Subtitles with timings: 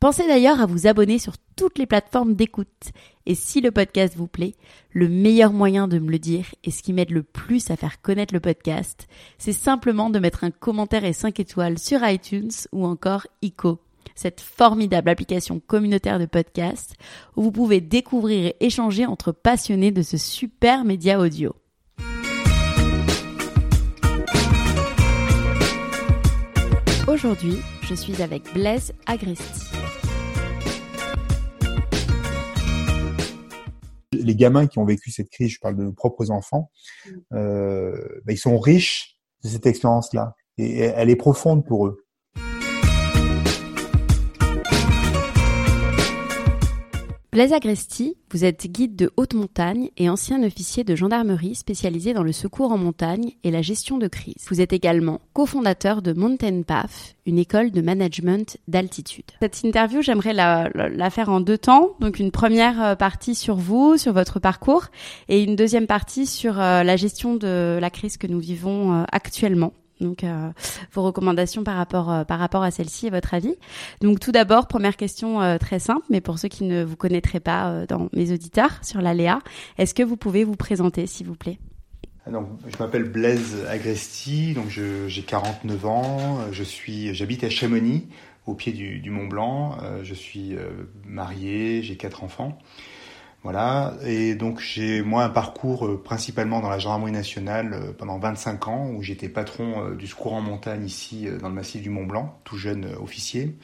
[0.00, 2.92] Pensez d'ailleurs à vous abonner sur toutes les plateformes d'écoute.
[3.26, 4.54] Et si le podcast vous plaît,
[4.92, 8.00] le meilleur moyen de me le dire et ce qui m'aide le plus à faire
[8.00, 12.86] connaître le podcast, c'est simplement de mettre un commentaire et 5 étoiles sur iTunes ou
[12.86, 13.80] encore ICO
[14.14, 16.94] cette formidable application communautaire de podcast
[17.36, 21.54] où vous pouvez découvrir et échanger entre passionnés de ce super média audio.
[27.06, 29.87] Aujourd'hui, je suis avec Blaise Agresti.
[34.12, 36.70] Les gamins qui ont vécu cette crise, je parle de nos propres enfants,
[37.32, 42.04] euh, bah, ils sont riches de cette expérience-là et elle est profonde pour eux.
[47.38, 52.24] Blaise Agresti, vous êtes guide de haute montagne et ancien officier de gendarmerie spécialisé dans
[52.24, 54.44] le secours en montagne et la gestion de crise.
[54.48, 59.26] Vous êtes également cofondateur de Mountain Path, une école de management d'altitude.
[59.40, 61.90] Cette interview, j'aimerais la, faire en deux temps.
[62.00, 64.86] Donc une première euh, partie sur vous, sur votre parcours,
[65.28, 69.04] et une deuxième partie sur euh, la gestion de la crise que nous vivons euh,
[69.12, 69.72] actuellement.
[70.00, 70.50] Donc, euh,
[70.92, 73.54] vos recommandations par rapport euh, par rapport à celle-ci et votre avis.
[74.00, 77.40] Donc, tout d'abord, première question euh, très simple, mais pour ceux qui ne vous connaîtraient
[77.40, 79.40] pas dans mes auditeurs sur l'Aléa,
[79.76, 81.58] est-ce que vous pouvez vous présenter, s'il vous plaît?
[82.26, 88.06] Ah, donc, je m'appelle Blaise Agresti, donc j'ai 49 ans, je suis, j'habite à Chamonix,
[88.46, 90.56] au pied du, Mont Blanc, je suis
[91.06, 92.58] marié, j'ai quatre enfants.
[93.44, 98.18] Voilà, et donc j'ai moi un parcours euh, principalement dans la gendarmerie nationale euh, pendant
[98.18, 101.88] 25 ans où j'étais patron euh, du secours en montagne ici dans le massif du
[101.88, 103.56] Mont Blanc, tout jeune officier.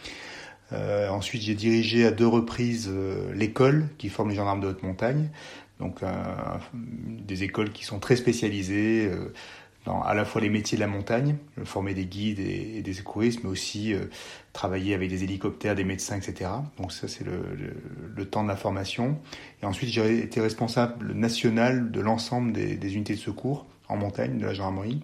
[0.73, 2.91] ensuite j'ai dirigé à deux reprises
[3.35, 5.31] l'école qui forme les gendarmes de haute montagne,
[5.81, 6.01] donc
[6.73, 9.11] des écoles qui sont très spécialisées
[9.85, 13.41] dans à la fois les métiers de la montagne, former des guides et, des secouristes,
[13.45, 14.07] mais aussi euh,
[14.53, 16.51] travailler avec des hélicoptères, des médecins, etc.
[16.79, 17.35] Donc ça, c'est le,
[18.15, 19.19] le, temps de la formation.
[19.63, 24.39] Et ensuite, j'ai été responsable national de l'ensemble des, des, unités de secours en montagne
[24.39, 25.01] de la gendarmerie.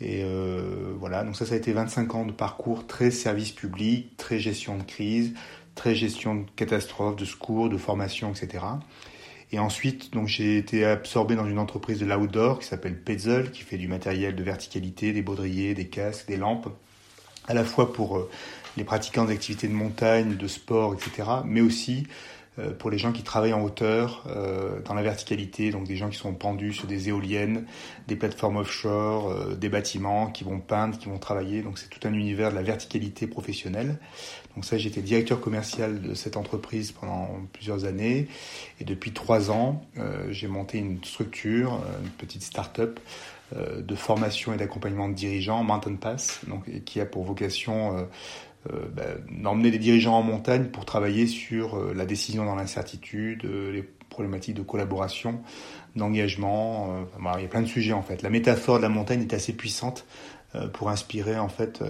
[0.00, 4.16] Et euh, voilà, donc ça, ça a été 25 ans de parcours très service public,
[4.16, 5.32] très gestion de crise,
[5.74, 8.64] très gestion de catastrophes, de secours, de formation, etc.
[9.52, 13.62] Et ensuite, donc j'ai été absorbé dans une entreprise de l'outdoor qui s'appelle Petzl, qui
[13.62, 16.68] fait du matériel de verticalité, des baudriers, des casques, des lampes,
[17.46, 18.30] à la fois pour euh,
[18.76, 22.06] les pratiquants d'activités de montagne, de sport, etc., mais aussi
[22.78, 26.16] pour les gens qui travaillent en hauteur, euh, dans la verticalité, donc des gens qui
[26.16, 27.66] sont pendus sur des éoliennes,
[28.08, 31.62] des plateformes offshore, euh, des bâtiments, qui vont peindre, qui vont travailler.
[31.62, 33.98] Donc c'est tout un univers de la verticalité professionnelle.
[34.54, 38.28] Donc ça, j'étais directeur commercial de cette entreprise pendant plusieurs années.
[38.80, 39.84] Et depuis trois ans,
[40.30, 42.98] j'ai monté une structure, une petite start-up
[43.54, 48.08] de formation et d'accompagnement de dirigeants, Mountain Pass, donc, qui a pour vocation
[48.72, 53.44] euh, ben, d'emmener des dirigeants en montagne pour travailler sur euh, la décision dans l'incertitude,
[53.44, 55.40] euh, les problématiques de collaboration,
[55.94, 57.06] d'engagement.
[57.36, 58.22] il y a plein de sujets en fait.
[58.22, 60.06] La métaphore de la montagne est assez puissante
[60.72, 61.82] pour inspirer en fait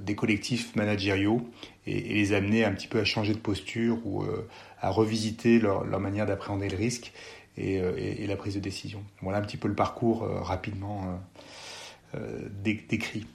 [0.00, 1.42] des collectifs managériaux
[1.86, 4.24] et, les amener un petit peu à changer de posture ou
[4.80, 7.12] à revisiter leur, manière d'appréhender le risque
[7.58, 9.02] et, la prise de décision.
[9.20, 11.20] Voilà un petit peu le parcours rapidement
[12.62, 13.26] décrit.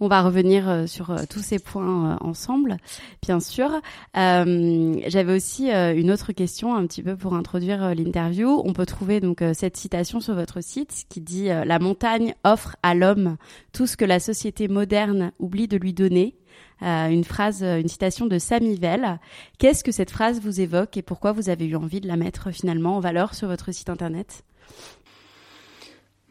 [0.00, 2.76] On va revenir euh, sur euh, tous ces points euh, ensemble,
[3.22, 3.70] bien sûr.
[4.14, 8.62] J'avais aussi une autre question un petit peu pour introduire l'interview.
[8.64, 12.94] On peut trouver donc cette citation sur votre site qui dit La montagne offre à
[12.94, 13.36] l'homme
[13.72, 16.36] tout ce que la société moderne oublie de lui donner.
[16.80, 18.38] une phrase, une citation de
[18.78, 19.20] Vell.
[19.58, 22.50] Qu'est-ce que cette phrase vous évoque et pourquoi vous avez eu envie de la mettre
[22.50, 24.44] finalement en valeur sur votre site internet?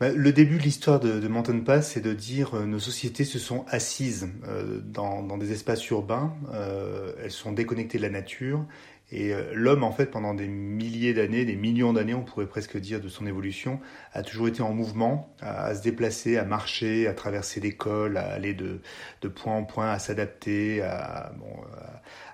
[0.10, 3.66] Le début de l'histoire de, Mountain Pass, c'est de dire euh, nos sociétés se sont
[3.68, 8.66] assises euh, dans, des espaces urbains, euh, elles sont déconnectées de la nature,
[9.14, 13.02] et l'homme, en fait, pendant des milliers d'années, des millions d'années, on pourrait presque dire,
[13.02, 13.82] de son évolution,
[14.14, 18.32] a toujours été en mouvement, à, se déplacer, à marcher, à traverser des cols, à
[18.32, 18.80] aller de,
[19.28, 21.34] point en point, à s'adapter, à,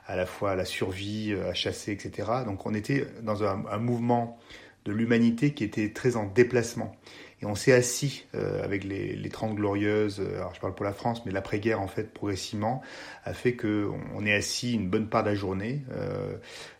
[0.05, 2.29] à, la fois à la survie, à chasser, etc.
[2.45, 4.37] Donc on était dans un mouvement
[4.85, 6.95] de l'humanité qui était très en déplacement.
[7.41, 10.85] Et on s'est assis euh, avec les, les 30 glorieuses, euh, alors je parle pour
[10.85, 12.81] la France, mais l'après-guerre, en fait, progressivement,
[13.25, 15.83] a fait qu'on on est assis une bonne part de la journée.
[15.91, 16.35] Euh,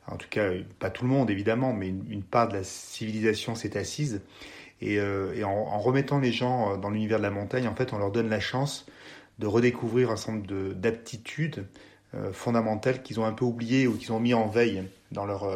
[0.08, 0.50] en tout cas,
[0.80, 4.22] pas tout le monde, évidemment, mais une, part de la civilisation s'est assise.
[4.80, 7.98] Et, et en, en, remettant les gens dans l'univers de la montagne, en fait, on
[7.98, 8.86] leur donne la chance
[9.40, 11.66] de redécouvrir un certain nombre d'aptitudes
[12.32, 15.52] fondamentales qu'ils ont un peu oubliées ou qu'ils ont mis en veille dans leur,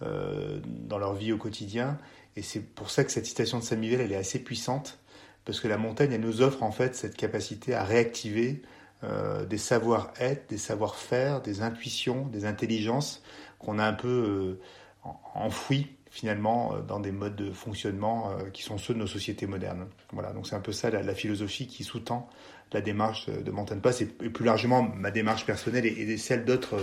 [0.00, 1.98] dans leur vie au quotidien
[2.36, 4.98] et c'est pour ça que cette citation de Samuel, elle est assez puissante,
[5.44, 8.62] parce que la montagne, elle nous offre en fait cette capacité à réactiver
[9.02, 13.22] euh, des savoir-être, des savoir-faire, des intuitions, des intelligences
[13.58, 14.58] qu'on a un peu
[15.04, 19.46] euh, enfouies finalement euh, dans des modes de fonctionnement qui sont ceux de nos sociétés
[19.46, 19.86] modernes.
[20.12, 22.28] Voilà, donc c'est un peu ça la, philosophie qui sous-tend
[22.72, 26.76] la démarche de Mountain Pass et, plus largement ma démarche personnelle et celle d'autres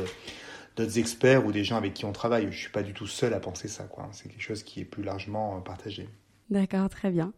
[0.78, 2.48] d'autres experts ou des gens avec qui on travaille.
[2.52, 3.84] Je suis pas du tout seul à penser ça.
[3.84, 4.08] Quoi.
[4.12, 6.08] C'est quelque chose qui est plus largement euh, partagé.
[6.50, 7.34] D'accord, très bien.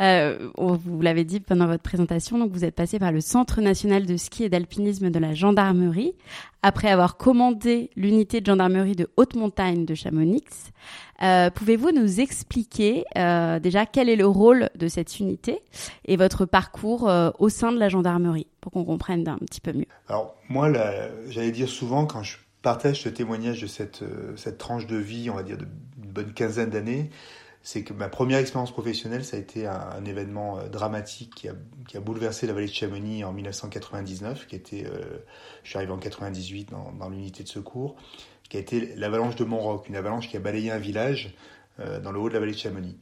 [0.00, 4.06] Euh, vous l'avez dit pendant votre présentation, donc vous êtes passé par le Centre national
[4.06, 6.14] de ski et d'alpinisme de la gendarmerie,
[6.62, 10.44] après avoir commandé l'unité de gendarmerie de haute montagne de Chamonix.
[11.24, 15.58] Euh, Pouvez-vous nous expliquer euh, déjà quel est le rôle de cette unité
[16.04, 17.10] et votre parcours
[17.40, 19.86] au sein de la gendarmerie, pour qu'on comprenne un petit peu mieux?
[20.08, 20.72] Alors moi,
[21.30, 25.28] j'allais dire souvent quand je partage ce témoignage de cette, euh, cette tranche de vie,
[25.30, 25.68] on va dire, d'une
[26.10, 27.10] bonne quinzaine d'années,
[27.64, 31.54] c'est que ma première expérience professionnelle, ça a été un, événement euh, dramatique qui a,
[31.88, 35.00] qui a, bouleversé la vallée de Chamonix en 1999, qui était, euh,
[35.64, 37.96] je suis arrivé en 98 dans, dans l'unité de secours,
[38.48, 41.34] qui a été l'avalanche de Montroc, une avalanche qui a balayé un village
[42.04, 42.98] dans le haut de la vallée de Chamonix.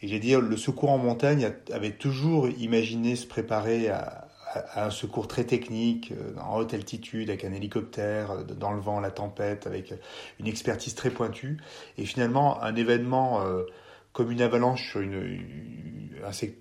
[0.00, 4.21] Et j'ai dit, le secours en montagne avait toujours imaginé se préparer à,
[4.54, 8.80] à un secours très technique, euh, en haute altitude, avec un hélicoptère, euh, dans le
[8.80, 9.94] vent, la tempête, avec
[10.40, 11.58] une expertise très pointue.
[11.98, 13.64] Et finalement, un événement euh,
[14.12, 14.96] comme une avalanche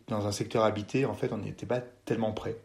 [0.07, 2.55] dans un secteur habité, en fait, on n'était pas tellement prêt.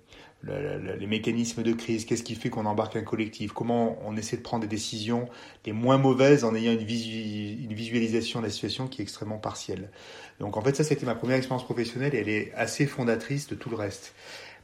[0.44, 4.42] les mécanismes de crise, qu'est-ce qui fait qu'on embarque un collectif, comment on essaie de
[4.42, 5.28] prendre des décisions
[5.64, 9.90] les moins mauvaises en ayant une, une visualisation de la situation qui est extrêmement partielle?
[10.38, 13.54] Donc en fait ça c'était ma première expérience professionnelle et elle est assez fondatrice de
[13.54, 14.14] tout le reste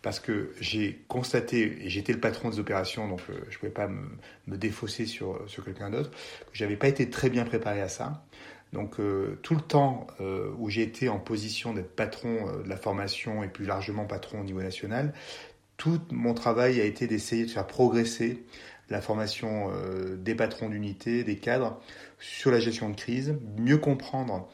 [0.02, 3.72] parce que j'ai constaté, et j'étais le patron des opérations, donc euh, je ne pouvais
[3.72, 6.16] pas me, défausser sur, sur quelqu'un d'autre, que
[6.52, 8.24] j'avais pas été très bien préparé à ça.
[8.72, 12.76] Donc euh, tout le temps euh, où j'ai été en position d'être patron de la
[12.76, 15.12] formation et plus largement patron au niveau national,
[15.76, 18.44] tout mon travail a été d'essayer de faire progresser
[18.90, 19.70] la formation
[20.18, 21.80] des patrons d'unité, des cadres,
[22.18, 24.50] sur la gestion de crise, mieux comprendre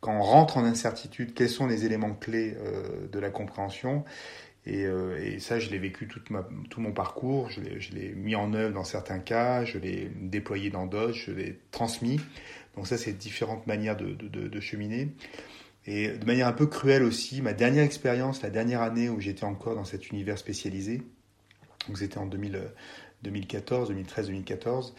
[0.00, 2.56] quand on rentre en incertitude, quels sont les éléments clés
[3.10, 4.04] de la compréhension
[4.68, 8.84] euh, et, ça, je l'ai vécu tout mon parcours, je l'ai mis en œuvre dans
[8.84, 12.20] certains cas, je l'ai déployé dans d'autres, je l'ai transmis.
[12.76, 15.08] Donc ça, c'est différentes manières de, cheminer.
[15.86, 19.44] Et de manière un peu cruelle aussi, ma dernière expérience, la dernière année où j'étais
[19.44, 21.02] encore dans cet univers spécialisé,
[21.88, 22.60] donc c'était en 2000,
[23.22, 24.94] 2014, 2013, 2014,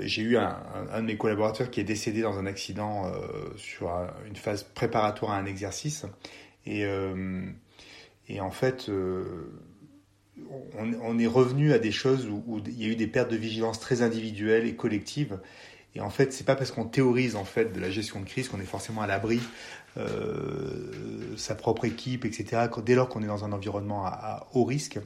[0.00, 0.56] j'ai eu un,
[0.96, 3.92] de mes collaborateurs qui est décédé dans un accident euh, sur
[4.26, 6.04] une phase préparatoire à un exercice.
[6.66, 6.84] Et...
[8.28, 9.24] Et en fait, euh,
[11.02, 13.80] on, est revenu à des choses où, il y a eu des pertes de vigilance
[13.80, 15.38] très individuelles et collectives.
[15.94, 18.48] Et en fait, c'est pas parce qu'on théorise en fait de la gestion de crise
[18.48, 19.40] qu'on est forcément à l'abri,
[19.96, 22.66] euh, sa propre équipe, etc.
[22.84, 24.98] Dès lors qu'on est dans un environnement à, haut risque.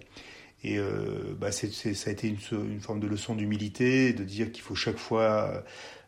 [0.64, 4.76] Et euh, bah ça a été une, forme de leçon d'humilité, de dire qu'il faut
[4.76, 5.64] chaque fois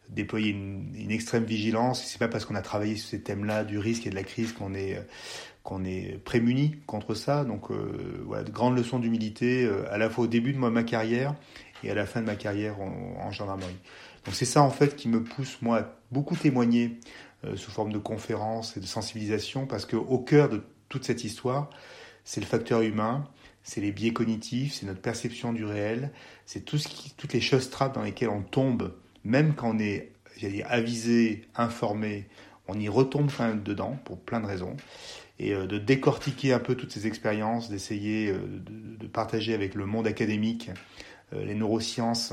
[0.09, 2.05] déployer une, extrême vigilance.
[2.05, 4.53] C'est pas parce qu'on a travaillé sur ces thèmes-là du risque et de la crise
[4.53, 5.01] qu'on est
[5.65, 7.45] qu'on est prémuni contre ça.
[7.45, 10.85] Donc euh, voilà, de grandes leçons d'humilité euh, à la fois au début de ma
[10.85, 11.35] carrière
[11.83, 13.77] et à la fin de ma carrière en, gendarmerie.
[14.25, 17.01] Donc c'est ça en fait qui me pousse moi à beaucoup témoigner
[17.45, 21.25] euh, sous forme de conférences et de sensibilisation parce que au cœur de toute cette
[21.25, 21.71] histoire,
[22.25, 23.27] c'est le facteur humain,
[23.63, 26.11] c'est les biais cognitifs, c'est notre perception du réel,
[26.45, 28.95] c'est toutes les choses trappes dans lesquelles on tombe,
[29.25, 30.13] même quand on est
[30.67, 32.27] avisé, informé,
[32.69, 34.77] on y retombe quand même dedans pour plein de raisons
[35.39, 38.39] et euh, de décortiquer un peu toutes ces expériences, d'essayer euh,
[38.99, 40.71] de, partager avec le monde académique
[41.33, 42.33] euh, les neurosciences,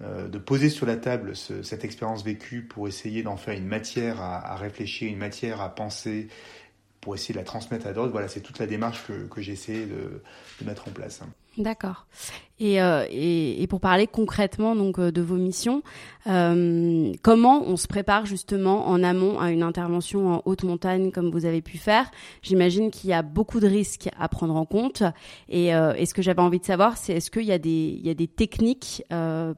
[0.00, 4.56] de poser sur la table cette expérience vécue pour essayer d'en faire une matière à,
[4.56, 6.26] réfléchir, une matière à penser
[7.00, 8.10] pour essayer de la transmettre à d'autres.
[8.10, 10.20] Voilà, c'est toute la démarche que, que de,
[10.64, 11.20] mettre en place.
[11.58, 12.06] D'accord.
[12.58, 15.82] Et, euh, et, pour parler concrètement donc euh, de vos missions,
[16.28, 21.30] euh, comment on se prépare justement en amont à une intervention en haute montagne comme
[21.30, 22.10] vous avez pu faire?
[22.40, 25.02] J'imagine qu'il y a beaucoup de risques à prendre en compte.
[25.48, 28.14] Et, ce que j'avais envie de savoir, c'est est-ce qu'il y a des y a
[28.14, 29.02] des techniques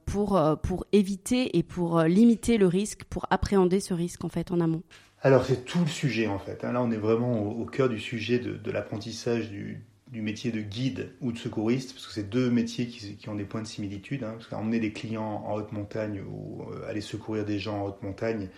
[0.06, 4.82] pour éviter et pour limiter le risque, pour appréhender ce risque en fait en amont?
[5.20, 6.64] Alors c'est tout le sujet en fait.
[6.64, 6.72] Hein.
[6.72, 9.84] Là on est vraiment au, cœur du sujet de l'apprentissage du,
[10.14, 13.44] du, métier de guide ou de secouriste, parce que c'est deux métiers qui, ont des
[13.44, 14.24] points de similitude.
[14.24, 17.86] Hein, parce qu'emmener des clients en haute montagne ou euh, aller secourir des gens en
[17.86, 18.48] haute montagne,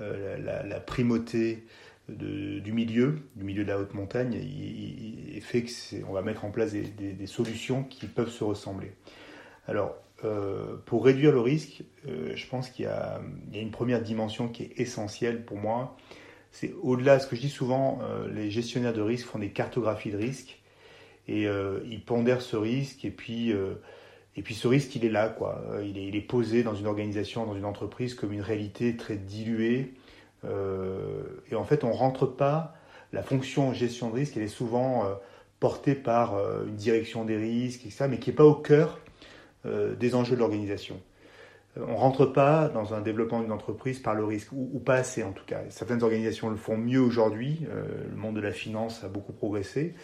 [0.00, 1.64] euh, la, primauté
[2.08, 6.50] du milieu, du milieu de la haute montagne, il, il fait qu'on va mettre en
[6.50, 8.92] place des, solutions qui peuvent se ressembler.
[9.68, 13.20] Alors euh, pour réduire le risque, je pense qu'il y, a
[13.54, 15.96] une première dimension qui est essentielle pour moi.
[16.50, 18.00] C'est au-delà, ce que je dis souvent,
[18.30, 20.61] les gestionnaires de risque font des cartographies de risque
[21.28, 23.74] et euh, ils pondèrent ce risque et puis, euh,
[24.36, 25.28] et puis ce risque, il est là.
[25.28, 25.62] Quoi.
[25.84, 29.16] Il, est, il est posé dans une organisation, dans une entreprise comme une réalité très
[29.16, 29.94] diluée.
[30.44, 32.74] et en fait, on ne rentre pas.
[33.12, 35.06] La fonction gestion de risque, elle est souvent
[35.60, 36.34] portée par
[36.66, 38.98] une direction des risques, etc., mais qui n'est pas au cœur
[39.64, 41.00] euh, des enjeux de l'organisation.
[41.76, 44.94] Euh, on ne rentre pas dans un développement d'une entreprise par le risque, ou, pas
[44.94, 45.60] assez en tout cas.
[45.68, 49.94] Certaines organisations le font mieux aujourd'hui, euh, le monde de la finance a beaucoup progressé,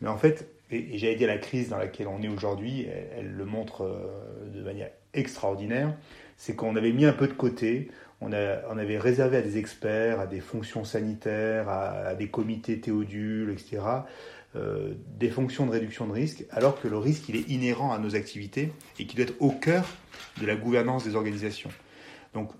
[0.00, 2.86] mais en fait, et, et j'allais dire la crise dans laquelle on est aujourd'hui,
[3.16, 5.94] elle, le montre euh, de manière extraordinaire,
[6.36, 10.26] c'est qu'on avait mis un peu de côté, on, avait réservé à des experts, à
[10.26, 13.82] des fonctions sanitaires, à, des comités théodules, etc.,
[14.56, 17.98] euh, des fonctions de réduction de risque, alors que le risque il est inhérent à
[17.98, 19.86] nos activités et qui doit être au cœur
[20.40, 21.70] de la gouvernance des organisations.
[22.34, 22.50] Donc,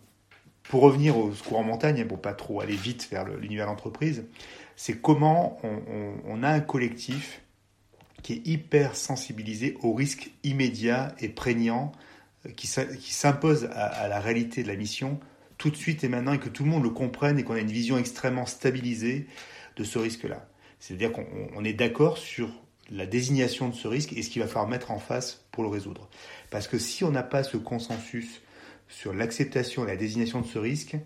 [0.63, 4.25] pour revenir au secours en montagne, pour pas trop aller vite vers l'univers d'entreprise,
[4.77, 5.59] c'est comment
[6.27, 7.43] on, a un collectif
[8.23, 11.93] qui est hyper sensibilisé au risque immédiat et prégnant
[12.47, 15.21] euh, qui, qui s'impose à, la réalité de la mission
[15.59, 17.61] tout de suite et maintenant et que tout le monde le comprenne et qu'on a
[17.61, 19.27] une vision extrêmement stabilisée
[19.77, 20.49] de ce risque-là.
[20.79, 22.49] C'est-à-dire qu'on est d'accord sur
[22.91, 25.69] la désignation de ce risque et ce qu'il va falloir mettre en face pour le
[25.69, 26.09] résoudre.
[26.51, 28.41] Parce que si on n'a pas ce consensus
[28.89, 30.97] sur l'acceptation et la désignation de ce risque,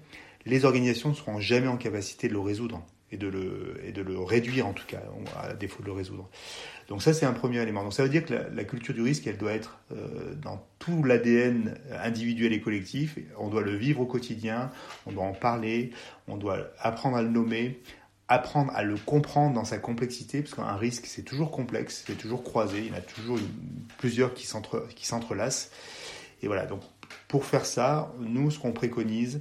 [0.46, 4.02] les organisations ne seront jamais en capacité de le résoudre et de le, et de
[4.02, 5.02] le réduire en tout cas,
[5.40, 6.28] à défaut de le résoudre.
[6.88, 7.82] Donc ça c'est un premier élément.
[7.82, 11.02] Donc ça veut dire que la, culture du risque, elle doit être euh, dans tout
[11.02, 13.18] l'ADN individuel et collectif.
[13.38, 14.70] On doit le vivre au quotidien,
[15.06, 15.90] on doit en parler,
[16.28, 17.80] on doit apprendre à le nommer,
[18.28, 22.42] apprendre à le comprendre dans sa complexité, parce qu'un risque, c'est toujours complexe, c'est toujours
[22.42, 23.38] croisé, il y en a toujours
[23.98, 25.70] plusieurs qui s'entrelacent.
[26.42, 26.82] Et voilà, donc
[27.28, 29.40] pour faire ça, nous, ce qu'on préconise,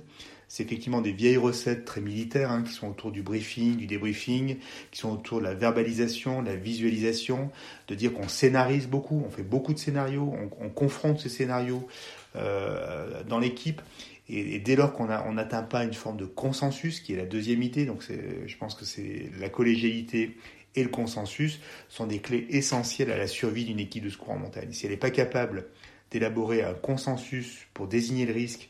[0.54, 4.58] c'est effectivement des vieilles recettes très militaires hein, qui sont autour du briefing, du débriefing,
[4.92, 7.50] qui sont autour de la verbalisation, de la visualisation,
[7.88, 11.88] de dire qu'on scénarise beaucoup, on fait beaucoup de scénarios, on, on confronte ces scénarios
[12.36, 13.82] euh, dans l'équipe
[14.30, 17.64] et, et, dès lors qu'on n'atteint pas une forme de consensus, qui est la deuxième
[17.64, 20.38] idée, donc je pense que c'est la collégialité
[20.76, 24.38] et le consensus sont des clés essentielles à la survie d'une équipe de secours en
[24.38, 24.72] montagne.
[24.72, 25.66] Si elle n'est pas capable
[26.12, 28.70] d'élaborer un consensus pour désigner le risque,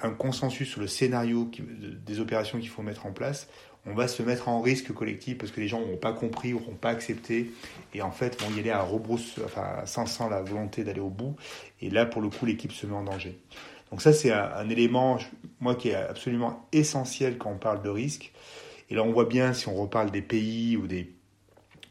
[0.00, 1.50] un consensus sur le scénario
[2.04, 3.48] des opérations qu'il faut mettre en place,
[3.86, 6.74] on va se mettre en risque collectif parce que les gens n'auront pas compris, n'auront
[6.74, 7.52] pas accepté,
[7.94, 11.36] et en fait vont y aller à rebrousse, enfin sans, la volonté d'aller au bout.
[11.80, 13.38] Et là, pour le coup, l'équipe se met en danger.
[13.90, 15.18] Donc ça, c'est un, un, élément,
[15.60, 18.32] moi, qui est absolument essentiel quand on parle de risque.
[18.90, 21.14] Et là, on voit bien, si on reparle des pays ou, des,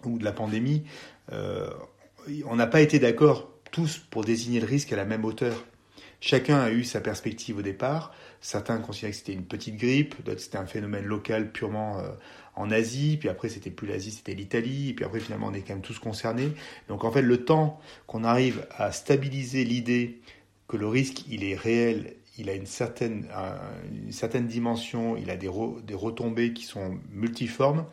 [0.04, 0.84] ou de la pandémie,
[1.32, 1.70] euh,
[2.46, 5.64] on n'a pas été d'accord tous pour désigner le risque à la même hauteur.
[6.22, 8.13] Chacun a eu sa perspective au départ.
[8.41, 12.10] Certains considéraient que c'était une petite grippe, d'autres c'était un phénomène local purement euh,
[12.55, 15.62] en Asie, puis après c'était plus l'Asie, c'était l'Italie, et puis après finalement on est
[15.62, 16.51] quand même tous concernés.
[16.88, 20.22] Donc en fait le temps qu'on arrive à stabiliser l'idée
[20.67, 23.27] que le risque, il est réel, il a une certaine,
[23.93, 25.50] une certaine dimension, il a des,
[25.84, 27.86] des retombées qui sont multiformes,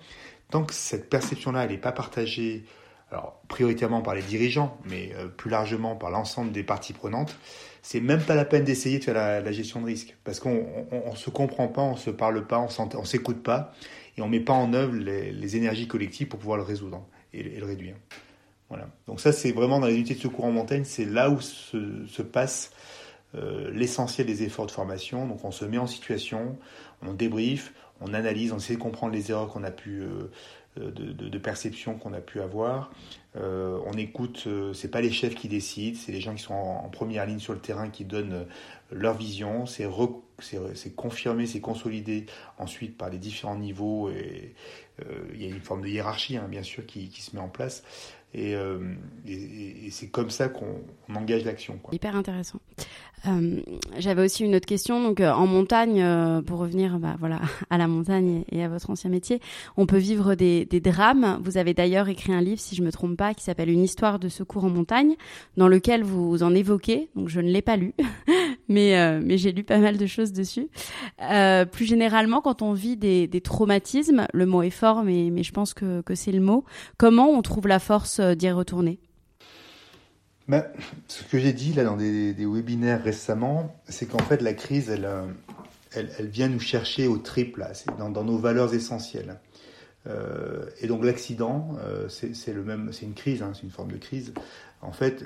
[0.51, 2.65] tant que cette perception-là, elle n'est pas partagée,
[3.11, 7.37] alors prioritairement par les dirigeants, mais euh, plus largement par l'ensemble des parties prenantes,
[7.83, 11.15] c'est même pas la peine d'essayer de faire la, gestion de risque, parce qu'on on,
[11.17, 13.75] se comprend pas, on se parle pas, on s'écoute pas,
[14.17, 17.43] et on met pas en œuvre les, les, énergies collectives pour pouvoir le résoudre et,
[17.43, 17.97] le réduire.
[18.69, 18.89] Voilà.
[19.07, 22.07] Donc ça, c'est vraiment dans les unités de secours en montagne, c'est là où se,
[22.07, 22.73] se passe
[23.35, 25.27] euh, l'essentiel des efforts de formation.
[25.27, 26.57] Donc on se met en situation,
[27.03, 30.31] on débrief, on analyse, on essaie de comprendre les erreurs qu'on a pu euh,
[30.77, 32.93] de, de, de, perception qu'on a pu avoir.
[33.37, 36.55] Euh, on écoute, euh, c'est pas les chefs qui décident, c'est les gens qui sont
[36.55, 38.47] en, première ligne sur le terrain qui donnent
[38.91, 39.87] leur vision, c'est
[40.95, 42.27] confirmé, c'est consolidé
[42.59, 44.55] ensuite par les différents niveaux et
[45.33, 47.83] il y a une forme de hiérarchie hein, bien sûr qui, se met en place.
[48.35, 48.95] Euh,
[49.27, 50.83] et, et, c'est comme ça qu'on
[51.15, 51.79] engage l'action.
[51.93, 52.61] Hyper intéressant.
[53.27, 53.61] Euh,
[53.99, 55.03] J'avais aussi une autre question.
[55.03, 58.91] Donc, euh, en montagne, euh, pour revenir bah, voilà, à la montagne et à votre
[58.91, 59.41] ancien métier,
[59.77, 61.41] on peut vivre des, des drames.
[61.43, 64.19] Vous avez d'ailleurs écrit un livre, si je me trompe pas, qui s'appelle Une histoire
[64.19, 65.17] de secours en montagne,
[65.57, 67.09] dans lequel vous en évoquez.
[67.15, 67.95] Donc, je ne l'ai pas lu,
[68.69, 70.69] mais, mais j'ai lu pas mal de choses dessus.
[71.73, 75.53] plus généralement, quand on vit des, des, traumatismes, le mot est fort, mais, mais je
[75.53, 76.65] pense que, que c'est le mot.
[76.99, 78.99] Comment on trouve la force d'y retourner?
[80.49, 80.65] Ben,
[81.09, 85.05] Ce que j'ai dit là dans des, webinaires récemment, c'est qu'en fait la crise, elle,
[85.05, 85.27] euh,
[85.95, 87.67] elle, vient nous chercher au triple,
[87.99, 89.39] dans, nos valeurs essentielles.
[90.09, 91.77] Euh, et donc l'accident,
[92.09, 94.33] c'est le même, c'est une crise, hein, c'est une forme de crise.
[94.83, 95.25] En fait,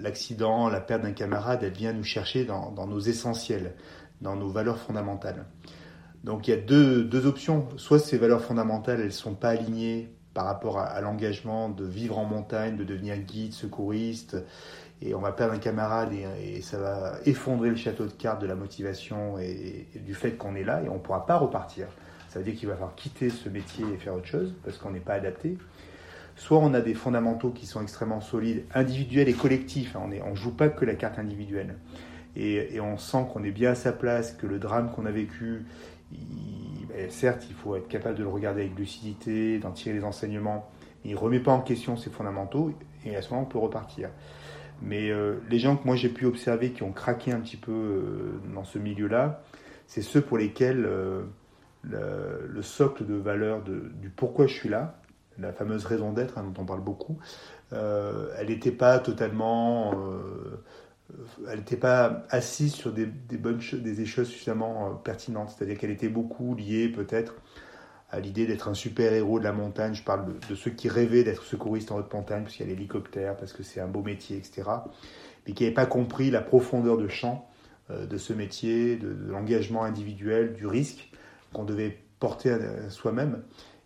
[0.00, 3.74] l'accident, la, perte d'un camarade, elle vient nous chercher dans, nos essentiels,
[4.20, 5.46] dans nos valeurs fondamentales.
[6.24, 7.68] Donc il y a deux, deux options.
[7.76, 12.24] Soit ces valeurs fondamentales, elles sont pas alignées par rapport à, l'engagement de vivre en
[12.24, 14.36] montagne, de devenir guide, secouriste,
[15.02, 18.46] et on va perdre un camarade et, ça va effondrer le château de cartes de
[18.46, 21.86] la motivation et, du fait qu'on est là et on ne pourra pas repartir.
[22.28, 24.90] Ça veut dire qu'il va falloir quitter ce métier et faire autre chose parce qu'on
[24.90, 25.58] n'est pas adapté.
[26.36, 29.96] Soit on a des fondamentaux qui sont extrêmement solides, individuels et collectifs.
[29.96, 30.08] Hein.
[30.24, 31.76] On ne joue pas que la carte individuelle.
[32.36, 35.10] Et, et on sent qu'on est bien à sa place, que le drame qu'on a
[35.10, 35.64] vécu,
[37.08, 40.68] certes, il faut être capable de le regarder avec lucidité, d'en tirer les enseignements,
[41.02, 42.72] mais il ne remet pas en question ses fondamentaux,
[43.04, 44.10] et à ce moment, on peut repartir.
[44.82, 47.72] Mais euh, les gens que moi j'ai pu observer qui ont craqué un petit peu
[47.72, 49.42] euh, dans ce milieu-là,
[49.86, 51.22] c'est ceux pour lesquels euh,
[51.82, 55.00] le, socle de valeur du pourquoi je suis là,
[55.38, 57.18] la fameuse raison d'être hein, dont on parle beaucoup,
[57.72, 59.94] elle n'était pas totalement
[61.48, 65.50] elle n'était pas assise sur des, bonnes des choses suffisamment euh, pertinentes.
[65.50, 67.34] C'est-à-dire qu'elle était beaucoup liée peut-être
[68.10, 69.94] à l'idée d'être un super-héros de la montagne.
[69.94, 72.72] Je parle de, ceux qui rêvaient d'être secouristes en haute montagne, parce qu'il y a
[72.72, 74.62] l'hélicoptère, parce que c'est un beau métier, etc.
[75.46, 77.48] Mais qui n'avaient pas compris la profondeur de champ
[77.90, 81.10] euh, de ce métier, de, l'engagement individuel, du risque
[81.52, 83.42] qu'on devait porter à soi-même.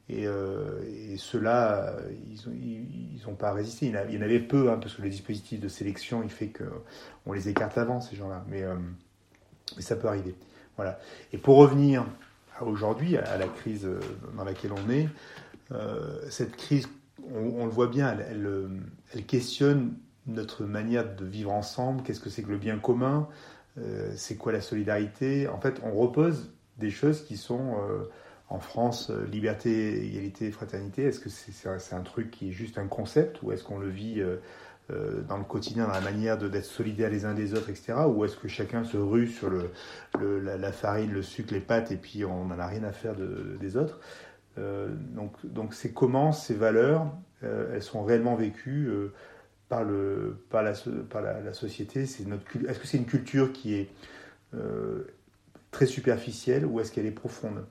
[0.08, 3.86] Et, euh, et ceux-là, ils n'ont pas résisté.
[3.86, 7.32] Il y en avait peu, hein, parce que le dispositif de sélection, il fait qu'on
[7.32, 8.44] les écarte avant, ces gens-là.
[8.48, 8.74] Mais, euh,
[9.76, 10.34] mais, ça peut arriver.
[10.76, 10.98] Voilà.
[11.32, 12.04] Et pour revenir
[12.60, 13.98] aujourd'hui, à, la crise euh,
[14.36, 15.08] dans laquelle on est,
[16.30, 16.88] cette crise,
[17.34, 19.94] on, le voit bien, elle, questionne
[20.26, 22.02] notre manière de vivre ensemble.
[22.02, 23.26] Qu'est-ce que c'est que le bien commun?
[24.14, 25.48] C'est quoi la solidarité?
[25.48, 27.74] En fait, on repose des choses qui sont
[28.48, 32.86] en France, euh, liberté, égalité, fraternité, est-ce que c'est un truc qui est juste un
[32.86, 34.36] concept ou est-ce qu'on le vit euh,
[34.90, 37.94] euh, dans le quotidien, dans la manière d'être solidaires les uns des autres, etc.
[38.06, 39.70] Ou est-ce que chacun se rue sur le,
[40.40, 43.76] la, farine, le sucre, les pâtes et puis on n'en a rien à faire des
[43.78, 43.98] autres?
[44.56, 47.10] Donc donc c'est comment ces valeurs,
[47.42, 48.90] elles sont réellement vécues
[49.70, 50.74] par, le, par, la,
[51.08, 52.02] par la, société?
[52.02, 53.88] Est-ce que c'est une culture qui est
[55.70, 57.64] très superficielle ou est-ce qu'elle est profonde?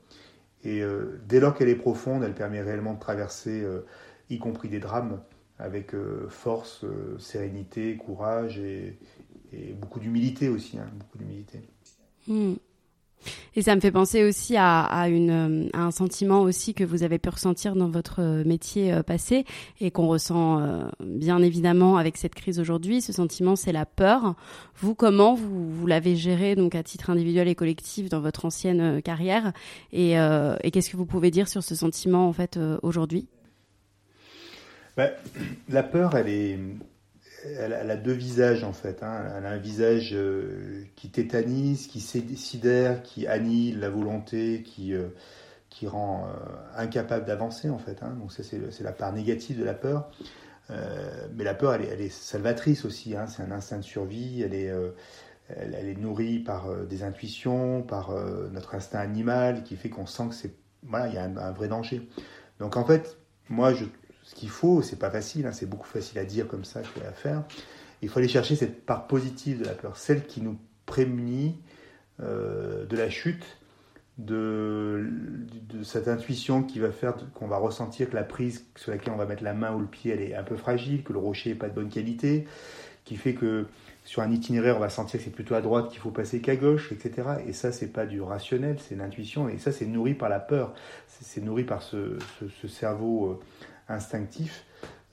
[0.63, 3.85] Et euh, dès lors qu'elle est profonde, elle permet réellement de traverser, euh,
[4.29, 5.21] y compris des drames,
[5.59, 6.85] avec euh, force,
[7.19, 8.97] sérénité, courage et,
[9.79, 10.79] beaucoup d'humilité aussi.
[10.79, 11.61] Hein, beaucoup d'humilité.
[12.27, 12.53] Hmm.
[13.55, 17.29] Et ça me fait penser aussi à, une, un sentiment aussi que vous avez pu
[17.29, 19.45] ressentir dans votre métier euh, passé
[19.79, 23.01] et qu'on ressent euh, bien évidemment avec cette crise aujourd'hui.
[23.01, 24.35] Ce sentiment, c'est la peur.
[24.77, 29.01] Vous, comment vous, l'avez géré donc à titre individuel et collectif dans votre ancienne euh,
[29.01, 29.53] carrière
[29.91, 30.13] Et,
[30.71, 33.27] qu'est-ce que vous pouvez dire sur ce sentiment en fait aujourd'hui?
[34.97, 35.11] Ben,
[35.69, 36.59] La peur, elle est
[37.45, 39.03] elle, a deux visages en fait.
[39.03, 39.33] Hein.
[39.37, 45.09] Elle a un visage euh, qui tétanise, qui sidère, qui annihile la volonté, qui, euh,
[45.69, 46.29] qui rend euh,
[46.75, 48.01] incapable d'avancer en fait.
[48.03, 48.15] Hein.
[48.19, 50.09] Donc ça c'est la part négative de la peur.
[50.69, 53.15] mais la peur, elle est, salvatrice aussi.
[53.15, 53.27] Hein.
[53.27, 54.41] C'est un instinct de survie.
[54.41, 54.71] Elle est,
[55.49, 58.11] elle, est nourrie par des intuitions, par
[58.51, 61.51] notre instinct animal, qui fait qu'on sent que c'est voilà, il y a un, un
[61.51, 62.09] vrai danger.
[62.59, 63.17] Donc en fait,
[63.49, 63.85] moi je
[64.23, 67.11] ce qu'il faut, c'est pas facile, hein, c'est beaucoup facile à dire comme ça qu'à
[67.11, 67.43] faire.
[68.01, 71.57] Il faut aller chercher cette part positive de la peur, celle qui nous prémunit
[72.21, 73.45] euh, de la chute,
[74.17, 75.09] de,
[75.83, 79.25] cette intuition qui va faire qu'on va ressentir que la prise sur laquelle on va
[79.25, 81.55] mettre la main ou le pied, elle est un peu fragile, que le rocher n'est
[81.55, 82.45] pas de bonne qualité,
[83.05, 83.65] qui fait que
[84.05, 86.55] sur un itinéraire, on va sentir que c'est plutôt à droite qu'il faut passer qu'à
[86.55, 87.27] gauche, etc.
[87.47, 89.49] Et ça, c'est pas du rationnel, c'est l'intuition.
[89.49, 90.73] Et ça, c'est nourri par la peur.
[91.07, 92.17] C'est nourri par ce,
[92.61, 93.39] ce cerveau euh,
[93.89, 94.65] instinctif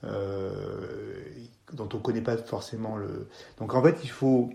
[0.03, 1.21] euh,
[1.73, 3.27] dont on ne connaît pas forcément le.
[3.57, 4.49] Donc en fait, il faut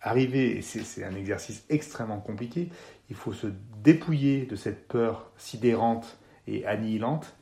[0.00, 2.68] arriver, et c'est un exercice extrêmement compliqué,
[3.08, 3.46] il faut se
[3.82, 7.34] dépouiller de cette peur sidérante et annihilante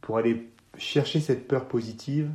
[0.00, 2.30] pour aller chercher cette peur positive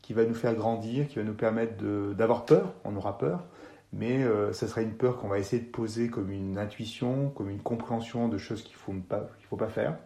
[0.00, 1.74] qui va nous faire grandir, qui va nous permettre
[2.14, 3.44] d'avoir peur, on aura peur,
[3.92, 7.50] mais euh, ce sera une peur qu'on va essayer de poser comme une intuition, comme
[7.50, 9.00] une compréhension de choses qu'il ne
[9.48, 9.98] faut pas faire,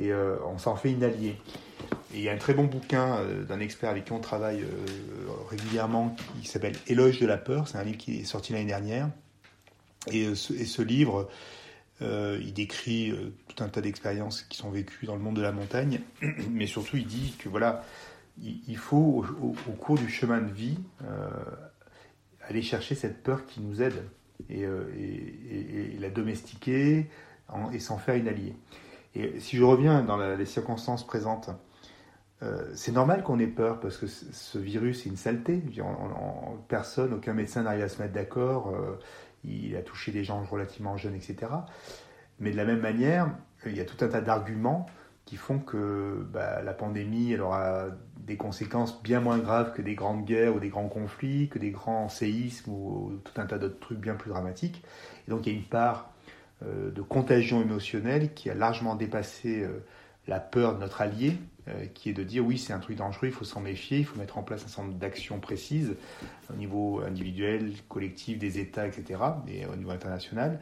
[0.00, 1.36] et euh, on s'en fait une alliée.
[2.12, 4.64] Et il y a un très bon bouquin euh, d'un expert avec qui on travaille
[5.48, 9.08] régulièrement qui s'appelle Éloge de la peur, c'est un livre qui est sorti l'année dernière,
[10.10, 11.28] et ce, livre,
[12.00, 13.12] il décrit
[13.48, 16.00] tout un tas d'expériences qui sont vécues dans le monde de la montagne,
[16.50, 17.84] mais surtout il dit que voilà,
[18.40, 20.78] il, faut au, cours du chemin de vie
[22.50, 24.02] aller chercher cette peur qui nous aide
[24.48, 24.84] et, euh,
[25.98, 27.06] la domestiquer
[27.72, 28.54] et s'en faire une alliée.
[29.14, 31.50] Et si je reviens dans les circonstances présentes,
[32.42, 35.62] euh, c'est normal qu'on ait peur parce que ce virus est une saleté.
[36.68, 38.68] personne, aucun médecin n'arrive à se mettre d'accord.
[38.68, 38.98] Euh,
[39.44, 41.52] il a touché des gens relativement jeunes, etc.
[42.38, 43.30] Mais de la même manière,
[43.66, 44.86] il y a tout un tas d'arguments
[45.26, 47.86] qui font que bah, la pandémie elle aura
[48.18, 51.70] des conséquences bien moins graves que des grandes guerres ou des grands conflits, que des
[51.70, 54.82] grands séismes ou, tout un tas d'autres trucs bien plus dramatiques.
[55.26, 56.09] Et donc il y a une part
[56.62, 59.84] de contagion émotionnelle qui a largement dépassé euh,
[60.28, 61.36] la peur de notre allié,
[61.68, 64.04] euh, qui est de dire oui c'est un truc dangereux, il faut s'en méfier, il
[64.04, 65.94] faut mettre en place un certain nombre d'actions précises
[66.52, 70.60] au niveau individuel, collectif, des États, etc., et au niveau international,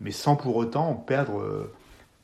[0.00, 1.70] mais sans pour autant perdre,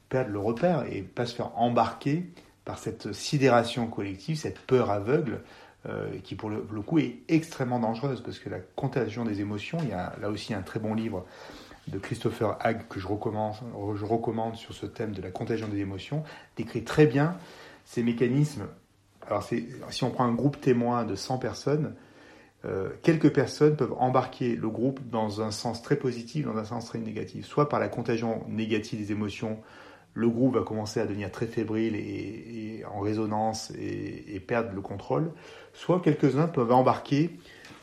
[0.08, 2.26] perdre le repère et pas se faire embarquer
[2.64, 5.40] par cette sidération collective, cette peur aveugle,
[5.88, 9.90] euh, qui pour le, coup est extrêmement dangereuse, parce que la contagion des émotions, il
[9.90, 11.24] y a là aussi un très bon livre
[11.88, 13.54] de Christopher Hague que je recommande,
[13.94, 16.24] je recommande sur ce thème de la contagion des émotions,
[16.56, 17.36] décrit très bien
[17.84, 18.66] ces mécanismes.
[19.26, 21.94] Alors si on prend un groupe témoin de 100 personnes,
[22.64, 26.86] euh, quelques personnes peuvent embarquer le groupe dans un sens très positif, dans un sens
[26.86, 29.58] très négatif, soit par la contagion négative des émotions,
[30.14, 35.30] le groupe va commencer à devenir très fébrile et, en résonance et, perdre le contrôle,
[35.74, 37.38] soit quelques-uns peuvent embarquer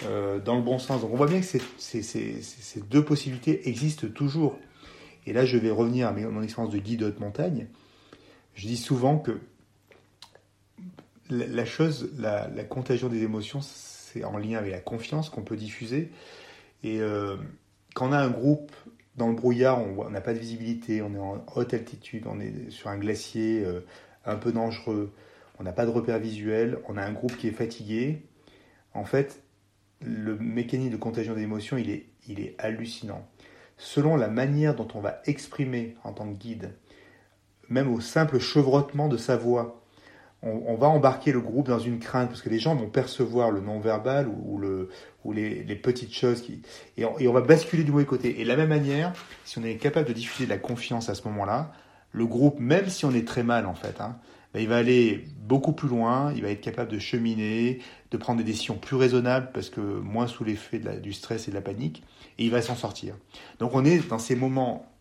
[0.05, 1.01] euh, dans le bon sens.
[1.01, 4.57] Donc on voit bien que ces, deux possibilités existent toujours.
[5.25, 7.67] Et là, je vais revenir à mon expérience de guide de haute montagne.
[8.55, 9.39] Je dis souvent que
[11.29, 16.11] la, chose, la, contagion des émotions, c'est en lien avec la confiance qu'on peut diffuser.
[16.83, 17.37] Et euh,
[17.93, 18.71] quand on a un groupe
[19.15, 22.69] dans le brouillard, on n'a pas de visibilité, on est en haute altitude, on est
[22.69, 23.81] sur un glacier euh,
[24.25, 25.13] un peu dangereux,
[25.59, 28.23] on n'a pas de repère visuel, on a un groupe qui est fatigué.
[28.93, 29.42] En fait,
[30.05, 33.27] le mécanisme de contagion d'émotions, il est, il est hallucinant.
[33.77, 36.75] Selon la manière dont on va exprimer en tant que guide,
[37.69, 39.83] même au simple chevrotement de sa voix,
[40.45, 43.61] on, va embarquer le groupe dans une crainte, parce que les gens vont percevoir le
[43.61, 44.89] non-verbal ou, le,
[45.23, 46.43] ou les, petites choses,
[46.97, 48.41] et, on, va basculer du mauvais côté.
[48.41, 49.13] Et de la même manière,
[49.45, 51.71] si on est capable de diffuser de la confiance à ce moment-là,
[52.11, 54.17] le groupe, même si on est très mal en fait, hein,
[54.53, 57.79] bah, il va aller beaucoup plus loin, il va être capable de cheminer,
[58.11, 61.55] de prendre des décisions plus raisonnables, parce que moins sous l'effet du stress et de
[61.55, 62.03] la panique,
[62.37, 63.15] et il va s'en sortir.
[63.59, 64.91] Donc on est dans ces moments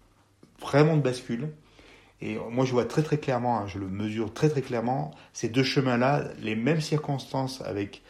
[0.60, 1.48] vraiment de bascule,
[2.22, 5.48] et moi, je vois très très clairement, hein, je le mesure très très clairement, ces
[5.48, 8.02] deux chemins-là, les mêmes circonstances avec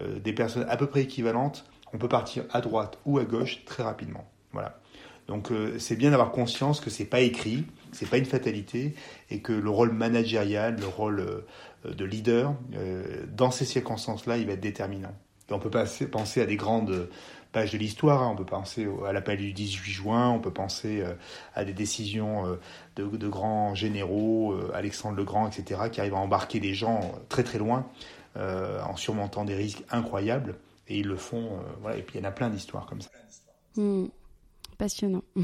[0.00, 3.64] euh, des personnes à peu près équivalentes, on peut partir à droite ou à gauche
[3.64, 4.24] très rapidement.
[4.52, 4.78] Voilà.
[5.26, 7.64] Donc euh, c'est bien d'avoir conscience que c'est pas écrit,
[7.96, 8.94] c'est pas une fatalité,
[9.30, 12.54] et que le rôle managérial, le rôle euh, de leader,
[13.32, 15.14] dans ces circonstances-là, il va être déterminant.
[15.50, 17.08] On peut penser à des grandes
[17.64, 18.22] de l'histoire.
[18.22, 18.30] Hein.
[18.32, 21.14] On peut penser à l'appel du 18 juin, on peut penser euh,
[21.54, 22.56] à des décisions euh,
[22.96, 27.42] de, grands généraux, euh, Alexandre le Grand, etc., qui arrivent à embarquer des gens très
[27.42, 27.86] très loin
[28.38, 30.56] en surmontant des risques incroyables.
[30.88, 31.58] Et ils le font.
[31.80, 31.96] voilà.
[31.96, 33.08] Et puis il y en a plein d'histoires comme ça.
[33.76, 34.08] Hmm
[34.76, 35.24] passionnant.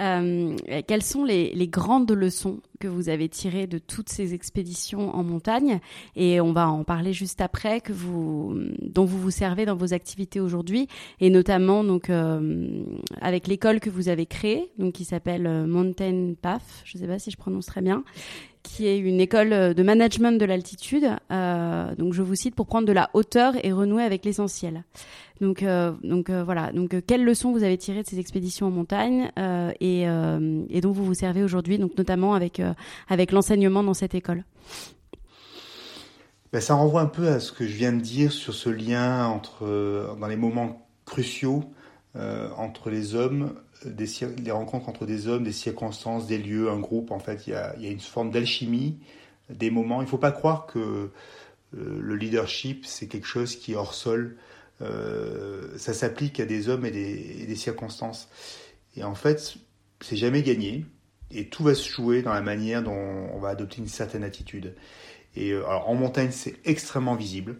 [0.00, 5.24] Euh, quelles sont les, grandes leçons que vous avez tirées de toutes ces expéditions en
[5.24, 5.80] montagne?
[6.16, 9.94] Et on va en parler juste après, que vous, dont vous vous servez dans vos
[9.94, 10.86] activités aujourd'hui,
[11.18, 12.84] et notamment donc euh,
[13.22, 16.82] avec l'école que vous avez créée, donc qui s'appelle euh, Mountain Path.
[16.84, 18.04] Je ne sais pas si je prononce très bien
[18.66, 21.08] qui est une école de management de l'altitude.
[21.30, 24.82] donc je vous cite pour prendre de la hauteur et renouer avec l'essentiel.
[25.40, 26.72] Donc, euh, donc euh, voilà.
[26.72, 29.30] Donc, euh, quelles leçons vous avez tirées de ces expéditions en montagne
[29.80, 32.62] et, et, dont vous vous servez aujourd'hui, donc notamment avec
[33.08, 34.44] avec l'enseignement dans cette école?
[36.52, 39.26] Ben, ça renvoie un peu à ce que je viens de dire sur ce lien
[39.26, 41.64] entre dans les moments cruciaux
[42.56, 43.52] entre les hommes,
[43.84, 47.10] des, rencontres entre des hommes, des circonstances, des lieux, un groupe.
[47.10, 48.98] En fait, il y a, une forme d'alchimie
[49.50, 50.00] des moments.
[50.00, 51.10] Il ne faut pas croire que
[51.72, 54.36] le leadership c'est quelque chose qui est hors sol
[54.82, 58.28] euh, ça s'applique à des hommes et des, circonstances.
[58.96, 59.56] Et en fait,
[60.00, 60.84] c'est jamais gagné.
[61.30, 64.74] Et tout va se jouer dans la manière dont on va adopter une certaine attitude.
[65.34, 67.56] Et euh, en montagne, c'est extrêmement visible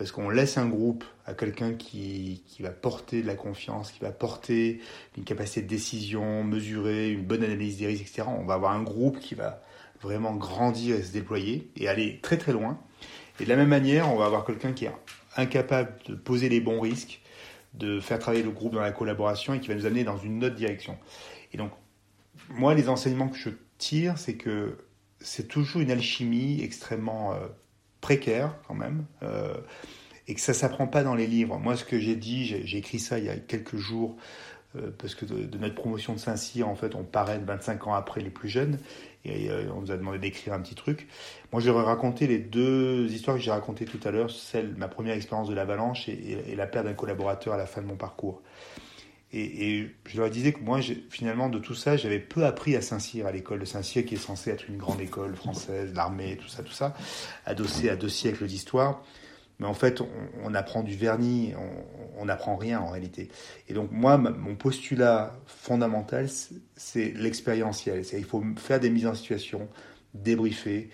[0.00, 4.00] parce qu'on laisse un groupe à quelqu'un qui, qui, va porter de la confiance, qui
[4.00, 4.80] va porter
[5.18, 8.22] une capacité de décision mesurée, une bonne analyse des risques, etc.
[8.26, 9.62] On va avoir un groupe qui va
[10.00, 12.80] vraiment grandir et se déployer et aller très très loin.
[13.40, 14.92] Et de la même manière, on va avoir quelqu'un qui est
[15.36, 17.20] incapable de poser les bons risques,
[17.74, 20.42] de faire travailler le groupe dans la collaboration et qui va nous amener dans une
[20.42, 20.96] autre direction.
[21.52, 21.72] Et donc,
[22.48, 24.78] moi, les enseignements que je tire, c'est que
[25.20, 27.48] c'est toujours une alchimie extrêmement euh,
[28.00, 29.54] précaire quand même, euh,
[30.28, 31.58] et que ça s'apprend pas dans les livres.
[31.58, 34.16] Moi, ce que j'ai dit, j'ai écrit ça il y a quelques jours,
[34.76, 38.20] euh, parce que de, notre promotion de Saint-Cyr, en fait, on parraine 25 ans après
[38.20, 38.78] les plus jeunes,
[39.24, 41.08] et euh, on nous a demandé d'écrire un petit truc.
[41.52, 45.14] Moi, j'aurais raconté les deux histoires que j'ai racontées tout à l'heure, celle, ma première
[45.14, 48.40] expérience de l'avalanche et, et, la perte d'un collaborateur à la fin de mon parcours.
[49.32, 53.26] Et, je leur disais que moi, finalement, de tout ça, j'avais peu appris à Saint-Cyr,
[53.26, 56.62] à l'école de Saint-Cyr, qui est censée être une grande école française, l'armée, tout ça,
[56.64, 56.94] tout ça,
[57.46, 59.04] adossée à deux siècles d'histoire.
[59.60, 60.08] Mais en fait, on,
[60.42, 61.52] on, apprend du vernis,
[62.18, 63.28] on n'apprend rien en réalité.
[63.68, 66.28] Et donc moi, mon postulat fondamental,
[66.74, 68.02] c'est l'expérientiel.
[68.14, 69.68] Il faut faire des mises en situation,
[70.14, 70.90] débriefer,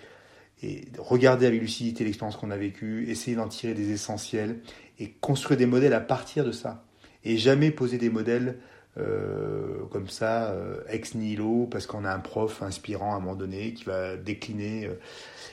[0.61, 4.59] et regarder avec lucidité l'expérience qu'on a vécue, essayer d'en tirer des essentiels,
[4.99, 6.86] et construire des modèles à partir de ça
[7.23, 8.57] et jamais poser des modèles
[8.99, 13.35] euh, comme ça, euh, ex nihilo, parce qu'on a un prof inspirant à un moment
[13.35, 14.87] donné qui va décliner.
[14.87, 14.93] Euh.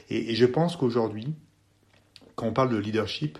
[0.08, 1.34] Et, je pense qu'aujourd'hui,
[2.36, 3.38] quand on parle de leadership,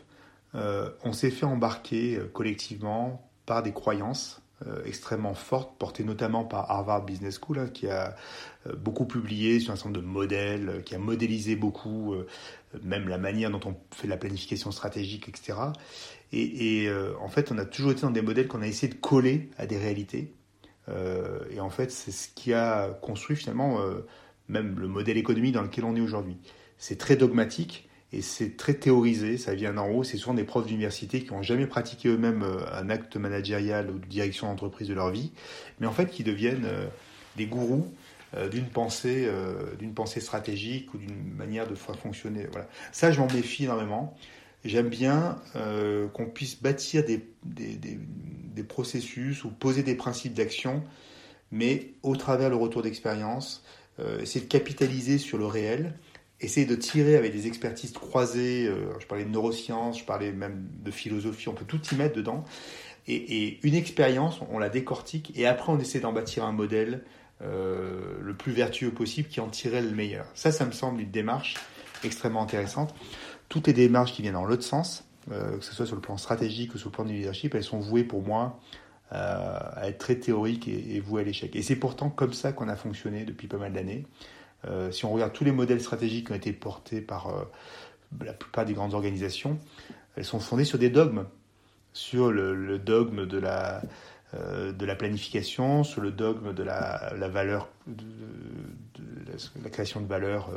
[1.03, 4.41] on s'est fait embarquer collectivement par des croyances
[4.85, 8.17] extrêmement fortes, portées notamment par Harvard Business School, hein, qui a
[8.79, 12.15] beaucoup publié sur un certain nombre de modèles, qui a modélisé beaucoup,
[12.83, 15.55] même la manière dont on fait la planification stratégique, etc.
[16.37, 18.99] Et, euh, en fait, on a toujours été dans des modèles qu'on a essayé de
[18.99, 20.35] coller à des réalités.
[20.89, 24.05] Euh, et en fait, c'est ce qui a construit finalement euh,
[24.49, 26.37] même le modèle économique dans lequel on est aujourd'hui.
[26.77, 30.05] C'est très dogmatique et c'est très théorisé, ça vient d'en haut.
[30.05, 33.99] C'est souvent des profs d'université qui n'ont jamais pratiqué eux-mêmes euh, un acte managérial ou
[33.99, 35.33] de direction d'entreprise de leur vie,
[35.81, 36.87] mais en fait qui deviennent euh,
[37.37, 37.93] des gourous
[38.37, 39.29] euh, d'une pensée,
[39.81, 42.47] d'une pensée stratégique ou d'une manière de fonctionner.
[42.53, 42.69] Voilà.
[42.93, 44.17] Ça, je m'en méfie énormément.
[44.65, 45.37] J'aime bien
[46.15, 50.83] qu'on puisse bâtir des, des, processus ou poser des principes d'action,
[51.53, 53.63] mais au travers le retour d'expérience,
[54.21, 55.93] essayer de capitaliser sur le réel,
[56.41, 60.69] essayer de tirer avec des expertises croisées, euh, je parlais de neurosciences, je parlais même
[60.83, 62.45] de philosophie, on peut tout y mettre dedans,
[63.07, 67.05] et, une expérience, on la décortique, et après on essaie d'en bâtir un modèle
[67.43, 70.27] euh, le plus vertueux possible qui en tirait le meilleur.
[70.35, 71.57] Ça, ça me semble une démarche
[72.03, 72.95] extrêmement intéressante
[73.49, 76.17] toutes les démarches qui viennent dans l'autre sens, euh, que ce soit sur le plan
[76.17, 78.59] stratégique ou sur le plan du leadership, elles sont vouées pour moi
[79.11, 81.55] à être très théoriques et vouées à l'échec.
[81.55, 84.07] Et c'est pourtant comme ça qu'on a fonctionné depuis pas mal d'années.
[84.67, 87.45] Euh, si on regarde tous les modèles stratégiques qui ont été portés par euh,
[88.25, 89.59] la plupart des grandes organisations,
[90.17, 91.27] elles sont fondées sur des dogmes,
[91.93, 93.83] sur le, dogme de la,
[94.35, 97.69] euh, de la planification, sur le dogme de la, la valeur,
[99.63, 100.51] la création de valeur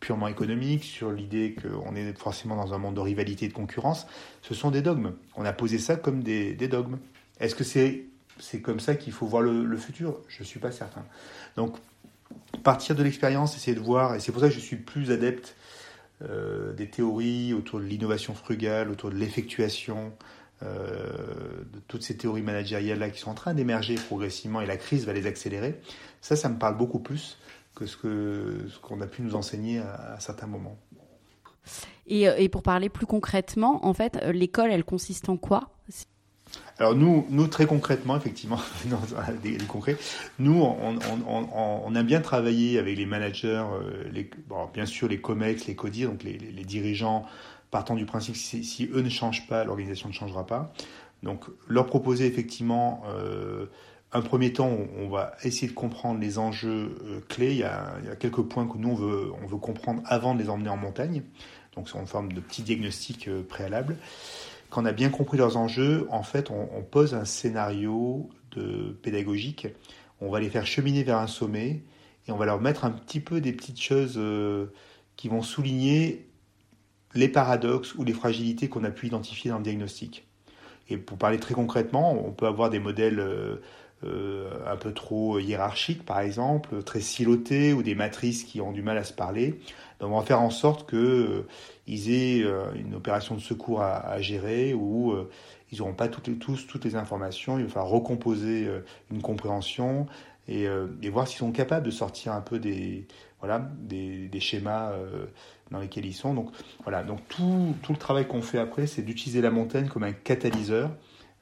[0.00, 4.06] purement économique, sur l'idée qu'on est forcément dans un monde de rivalité et de concurrence.
[4.42, 5.12] Ce sont des dogmes.
[5.36, 6.98] On a posé ça comme des, des dogmes.
[7.38, 8.06] Est-ce que c'est
[8.38, 10.18] c'est comme ça qu'il faut voir le, le futur?
[10.28, 11.04] Je ne suis pas certain.
[11.56, 11.76] Donc,
[12.66, 15.54] partir de l'expérience, essayer de voir, et c'est pour ça que je suis plus adepte
[16.20, 20.12] euh, des théories autour de l'innovation frugale, autour de l'effectuation,
[20.64, 21.12] euh,
[21.72, 25.06] de toutes ces théories managériales là qui sont en train d'émerger progressivement et la crise
[25.06, 25.80] va les accélérer.
[26.20, 27.38] Ça, ça me parle beaucoup plus
[27.76, 30.76] que ce que ce qu'on a pu nous enseigner à, certains moments.
[32.08, 35.75] Et, euh, et, pour parler plus concrètement, en fait, l'école, elle consiste en quoi?
[36.78, 38.58] Alors nous, nous très concrètement, effectivement,
[39.42, 39.96] des, concrets,
[40.38, 43.64] nous, on, on, on, on, a bien travaillé avec les managers,
[44.46, 47.24] bon, bien sûr les COMEX, les CODIR, donc les, dirigeants
[47.70, 50.72] partant du principe que si, eux ne changent pas, l'organisation ne changera pas.
[51.22, 53.66] Donc leur proposer effectivement euh,
[54.12, 57.52] un premier temps, on, va essayer de comprendre les enjeux euh, clés.
[57.52, 60.48] Il y, a, quelques points que nous on veut, on veut comprendre avant de les
[60.48, 61.22] emmener en montagne.
[61.74, 63.96] Donc c'est en forme de petit diagnostic euh, préalable.
[64.70, 68.28] Quand on a bien compris leurs enjeux, en fait, on, pose un scénario
[69.02, 69.68] pédagogique.
[70.20, 71.82] On va les faire cheminer vers un sommet
[72.26, 74.66] et on va leur mettre un petit peu des petites choses euh,
[75.16, 76.26] qui vont souligner
[77.14, 80.26] les paradoxes ou les fragilités qu'on a pu identifier dans le diagnostic.
[80.88, 83.56] Et pour parler très concrètement, on peut avoir des modèles euh,
[84.04, 88.98] un peu trop hiérarchiques, par exemple, très silotées, ou des matrices qui ont du mal
[88.98, 89.58] à se parler.
[90.00, 92.44] Donc on va faire en sorte qu'ils aient
[92.76, 95.14] une opération de secours à, gérer, ou
[95.72, 97.58] ils n'auront pas toutes, tous toutes les informations.
[97.58, 98.68] Il va falloir recomposer
[99.10, 100.06] une compréhension
[100.46, 100.66] et,
[101.02, 103.08] et voir s'ils sont capables de sortir un peu des,
[103.40, 104.92] voilà, des, des schémas
[105.70, 106.34] dans lesquels ils sont.
[106.34, 106.50] Donc
[106.82, 110.12] voilà, donc tout, tout le travail qu'on fait après, c'est d'utiliser la montagne comme un
[110.12, 110.90] catalyseur.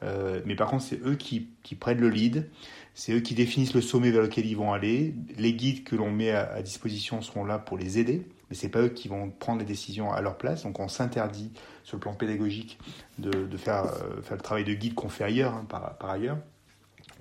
[0.05, 2.49] Euh, mais par contre, c'est eux qui, prennent le lead,
[2.95, 5.15] c'est eux qui définissent le sommet vers lequel ils vont aller.
[5.39, 8.83] Les guides que l'on met à, disposition seront là pour les aider, mais c'est pas
[8.83, 10.65] eux qui vont prendre les décisions à leur place.
[10.65, 12.79] Donc on s'interdit sur le plan pédagogique
[13.19, 13.85] de, euh, faire,
[14.31, 16.39] le travail de guide qu'on fait ailleurs, hein, par, ailleurs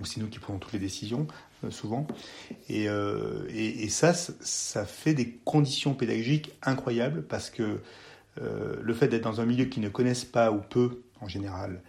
[0.00, 1.28] ou c'est nous qui prenons toutes les décisions
[1.62, 2.04] euh, souvent.
[2.68, 7.80] Et, et, ça, ça fait des conditions pédagogiques incroyables parce que
[8.40, 11.80] le fait d'être dans un milieu qu'ils ne connaissent pas ou peu en général,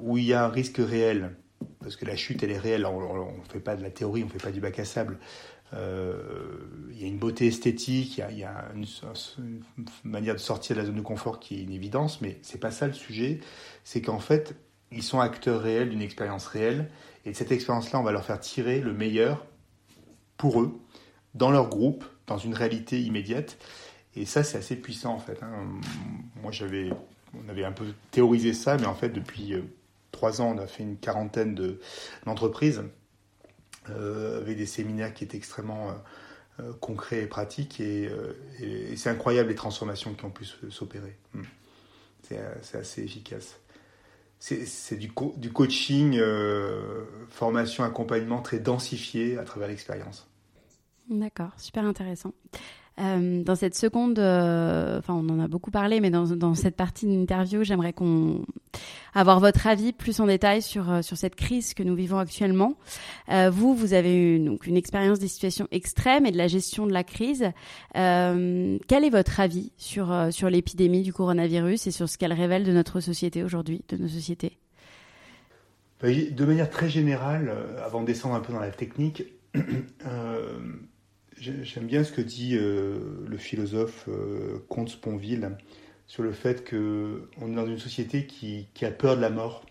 [0.00, 1.36] où il y a un risque réel,
[1.80, 4.26] parce que la chute elle est réelle, on ne fait pas de la théorie, on
[4.26, 5.18] ne fait pas du bac à sable.
[5.72, 8.84] il y a une beauté esthétique, il y a, une,
[9.38, 9.62] une,
[10.04, 12.70] manière de sortir de la zone de confort qui est une évidence, mais c'est pas
[12.70, 13.40] ça le sujet.
[13.84, 14.54] C'est qu'en fait,
[14.94, 16.90] ils sont acteurs réels d'une expérience réelle.
[17.24, 19.46] Et de cette expérience-là, on va leur faire tirer le meilleur
[20.36, 20.78] pour eux,
[21.34, 23.58] dans leur groupe, dans une réalité immédiate.
[24.16, 25.42] Et ça, c'est assez puissant en fait.
[25.42, 25.80] Hein.
[26.42, 26.90] Moi, j'avais,
[27.44, 29.62] on avait un peu théorisé ça, mais en fait, depuis euh,
[30.12, 31.80] trois ans, on a fait une quarantaine de,
[32.26, 32.82] d'entreprises
[33.90, 35.90] euh, avec des séminaires qui étaient extrêmement
[36.60, 37.80] euh, concrets et pratiques.
[37.80, 38.10] Et,
[38.96, 41.16] c'est incroyable les transformations qui ont pu s'opérer.
[41.34, 41.42] Hmm.
[42.22, 43.58] c'est assez efficace
[44.38, 45.10] c'est du,
[45.52, 50.28] coaching, euh, formation, accompagnement très densifié à travers l'expérience.
[51.08, 52.32] D'accord, super intéressant.
[53.00, 57.06] Euh, dans cette seconde, euh, on en a beaucoup parlé, mais dans, dans cette partie
[57.06, 58.44] d'interview, j'aimerais qu'on
[59.14, 62.74] avoir votre avis plus en détail sur euh, sur cette crise que nous vivons actuellement.
[63.28, 66.92] Vous, vous avez eu donc une expérience des situations extrêmes et de la gestion de
[66.92, 67.50] la crise.
[67.94, 72.72] Quel est votre avis sur sur l'épidémie du coronavirus et sur ce qu'elle révèle de
[72.72, 74.58] notre société aujourd'hui, de nos sociétés?
[76.00, 77.52] Bah, De manière très générale,
[77.84, 79.24] avant de descendre un peu dans la technique.
[81.62, 85.58] J'aime bien ce que dit euh, le philosophe euh, Comte Sponville
[86.06, 89.66] sur le fait qu'on est dans une société qui, a peur de la mort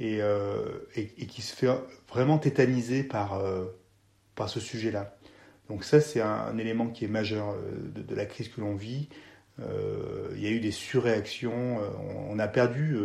[0.00, 1.68] euh, et, et, qui se fait
[2.08, 3.42] vraiment tétaniser par,
[4.34, 5.16] par ce sujet-là.
[5.68, 7.56] Donc ça, c'est un, élément qui est majeur
[7.94, 9.08] de, la crise que l'on vit.
[9.58, 11.78] il y a eu des surréactions,
[12.28, 12.96] on, a perdu...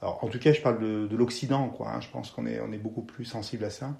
[0.00, 1.90] en tout cas, je parle de, l'Occident, quoi.
[1.90, 2.00] Hein.
[2.00, 3.96] je pense qu'on est, on est beaucoup plus sensible à ça.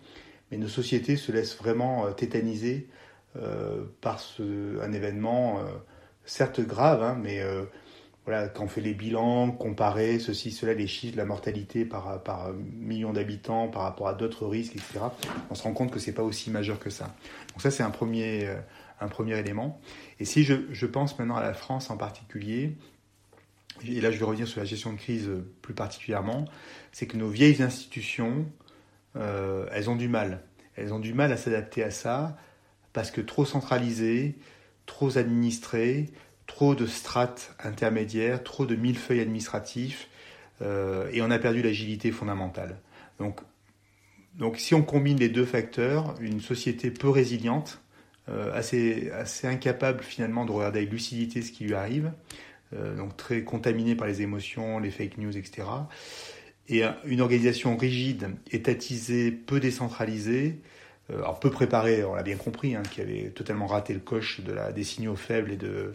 [0.50, 3.03] Mais nos sociétés se laissent vraiment tétaniser euh,
[4.00, 5.64] par ce, un événement euh,
[6.24, 7.64] certes grave, hein, mais euh,
[8.24, 12.52] voilà, quand on fait les bilans, comparer ceci, cela, les chiffres, la mortalité par, par
[12.52, 15.00] million d'habitants par rapport à d'autres risques, etc.,
[15.50, 17.14] on se rend compte que c'est pas aussi majeur que ça.
[17.50, 18.48] Donc ça, c'est un premier,
[19.00, 19.80] un premier élément.
[20.20, 22.76] Et si je, pense maintenant à la France en particulier,
[23.86, 25.30] et là je vais revenir sur la gestion de crise
[25.62, 26.46] plus particulièrement,
[26.92, 28.46] c'est que nos vieilles institutions,
[29.16, 30.42] euh, elles ont du mal.
[30.76, 32.36] Elles ont du mal à s'adapter à ça,
[32.94, 34.36] parce que trop centralisé,
[34.86, 36.06] trop administré,
[36.46, 40.08] trop de strates intermédiaires, trop de millefeuilles administratifs,
[40.62, 42.78] euh, et on a perdu l'agilité fondamentale.
[43.18, 43.40] Donc,
[44.38, 47.82] donc si on combine les deux facteurs, une société peu résiliente,
[48.28, 52.12] euh, assez, assez incapable finalement de regarder avec lucidité ce qui lui arrive,
[52.74, 55.66] euh, donc très contaminée par les émotions, les fake news, etc.
[56.68, 60.60] Et une organisation rigide, étatisée, peu décentralisée,
[61.12, 64.52] alors peu préparé, on l'a bien compris, hein, qui avait totalement raté le coche de
[64.52, 65.94] la, des signaux faibles et de,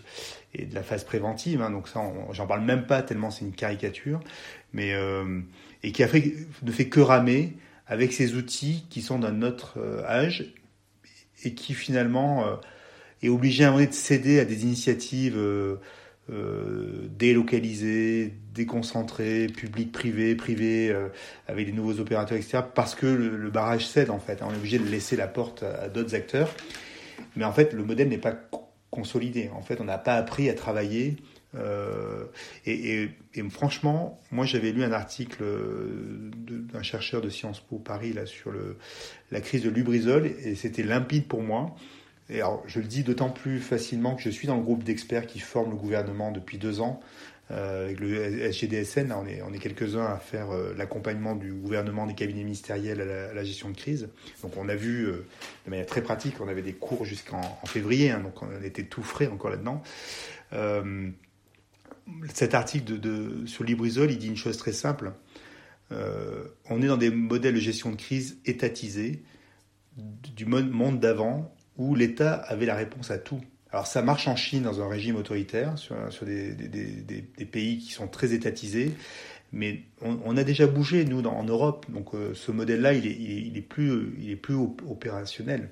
[0.54, 1.62] et de la phase préventive.
[1.62, 4.20] Hein, donc ça, j'en parle même pas tellement c'est une caricature,
[4.72, 5.42] mais euh,
[5.82, 7.54] et qui a fait, ne fait que ramer
[7.88, 10.54] avec ces outils qui sont d'un autre euh, âge
[11.44, 12.60] et qui finalement
[13.22, 15.78] est obligé à un moment de céder à des initiatives euh,
[17.18, 21.08] délocalisé, déconcentré, public, privé, euh,
[21.48, 22.60] avec des nouveaux opérateurs, etc.
[22.76, 24.42] Parce que le, barrage cède en fait.
[24.42, 26.54] On est obligé de laisser la porte à, d'autres acteurs.
[27.36, 28.36] Mais en fait, le modèle n'est pas
[28.92, 29.50] consolidé.
[29.54, 31.18] En fait, on n'a pas appris à travailler.
[31.56, 32.26] Euh,
[32.66, 33.10] et,
[33.50, 35.44] franchement, moi j'avais lu un article
[36.46, 38.52] d'un chercheur de Sciences Po Paris là sur
[39.32, 41.76] la crise de Lubrizol et c'était limpide pour moi.
[42.32, 45.40] Alors, je le dis d'autant plus facilement que je suis dans le groupe d'experts qui
[45.40, 47.02] forment le gouvernement depuis deux ans.
[47.52, 52.44] Euh, avec le SGDSN, on est, quelques-uns à faire euh, l'accompagnement du gouvernement des cabinets
[52.44, 54.10] ministériels à la, gestion de crise.
[54.44, 55.26] Donc on a vu euh,
[55.66, 59.02] de manière très pratique, on avait des cours jusqu'en février, hein, donc on était tout
[59.02, 59.82] frais encore là-dedans.
[62.34, 63.00] cet article
[63.48, 65.14] sur Librisol, il dit une chose très simple.
[65.92, 69.24] on est dans des modèles de gestion de crise étatisés
[69.98, 73.42] du monde d'avant où l'État avait la réponse à tout.
[73.72, 76.56] Alors ça marche en Chine dans un régime autoritaire, sur, des,
[77.52, 78.92] pays qui sont très étatisés,
[79.52, 83.92] mais on, a déjà bougé, nous, en Europe, donc euh, ce modèle-là, il est, plus,
[84.88, 85.70] opérationnel.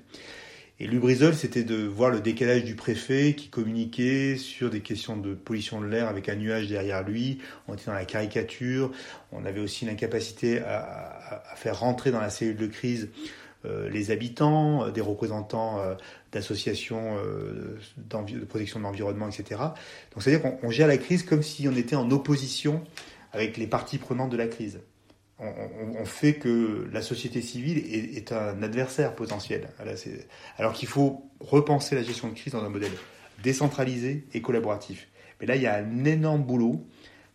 [0.80, 5.34] Et Lubrizol, c'était de voir le décalage du préfet qui communiquait sur des questions de
[5.34, 7.38] pollution de l'air avec un nuage derrière lui.
[7.66, 8.92] On était dans la caricature.
[9.32, 13.08] On avait aussi l'incapacité à, faire rentrer dans la cellule de crise
[13.90, 15.94] les habitants, euh, des représentants euh,
[16.32, 17.16] d'associations
[17.96, 19.60] de protection de l'environnement, etc.
[20.12, 22.84] Donc c'est-à-dire qu'on gère la crise comme si on était en opposition
[23.32, 24.80] avec les parties prenantes de la crise.
[25.40, 29.68] On, fait que la société civile est, un adversaire potentiel.
[30.58, 32.90] Alors qu'il faut repenser la gestion de crise dans un modèle
[33.44, 35.06] décentralisé et collaboratif.
[35.40, 36.84] Mais là, il y a un énorme boulot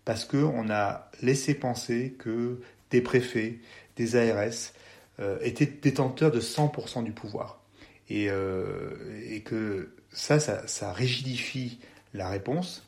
[0.05, 2.59] parce qu'on a laissé penser que
[2.91, 3.59] des préfets,
[3.95, 4.49] des ARS, euh,
[5.41, 7.63] était détenteur de 100% du pouvoir.
[8.09, 8.91] Et, euh,
[9.29, 11.79] et que ça, ça, rigidifie
[12.13, 12.87] la réponse.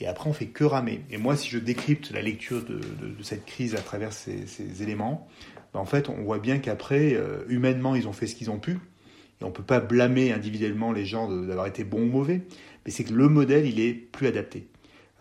[0.00, 1.02] Et après, on fait que ramer.
[1.10, 2.80] Et moi, si je décrypte la lecture de,
[3.22, 5.28] cette crise à travers ces, éléments,
[5.72, 8.58] ben, en fait, on voit bien qu'après, euh, humainement, ils ont fait ce qu'ils ont
[8.58, 8.72] pu.
[9.40, 12.42] Et on ne peut pas blâmer individuellement les gens d'avoir été bons ou mauvais.
[12.84, 14.68] Mais c'est que le modèle, il est plus adapté.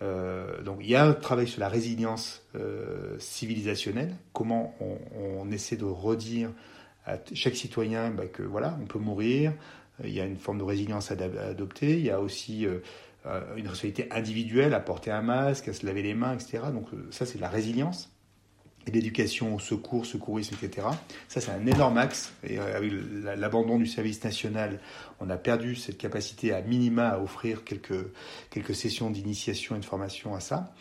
[0.03, 5.77] Euh, donc il y a un travail sur la résilience euh, civilisationnelle, comment on, essaie
[5.77, 6.49] de redire
[7.05, 9.53] à chaque citoyen bah, que voilà, on peut mourir,
[10.01, 12.65] euh, il y a une forme de résilience à, adopter, il y a aussi
[13.25, 16.63] une responsabilité individuelle à porter un masque, à se laver les mains, etc.
[16.73, 18.12] Donc ça c'est la résilience
[18.87, 20.87] et l'éducation au secours, secourisme, etc.
[21.27, 22.33] Ça, c'est un énorme axe.
[22.43, 22.91] Et euh, avec
[23.37, 24.79] l'abandon du service national,
[25.19, 28.07] on a perdu cette capacité à minima à offrir quelques,
[28.49, 30.73] quelques sessions d'initiation et de formation à ça.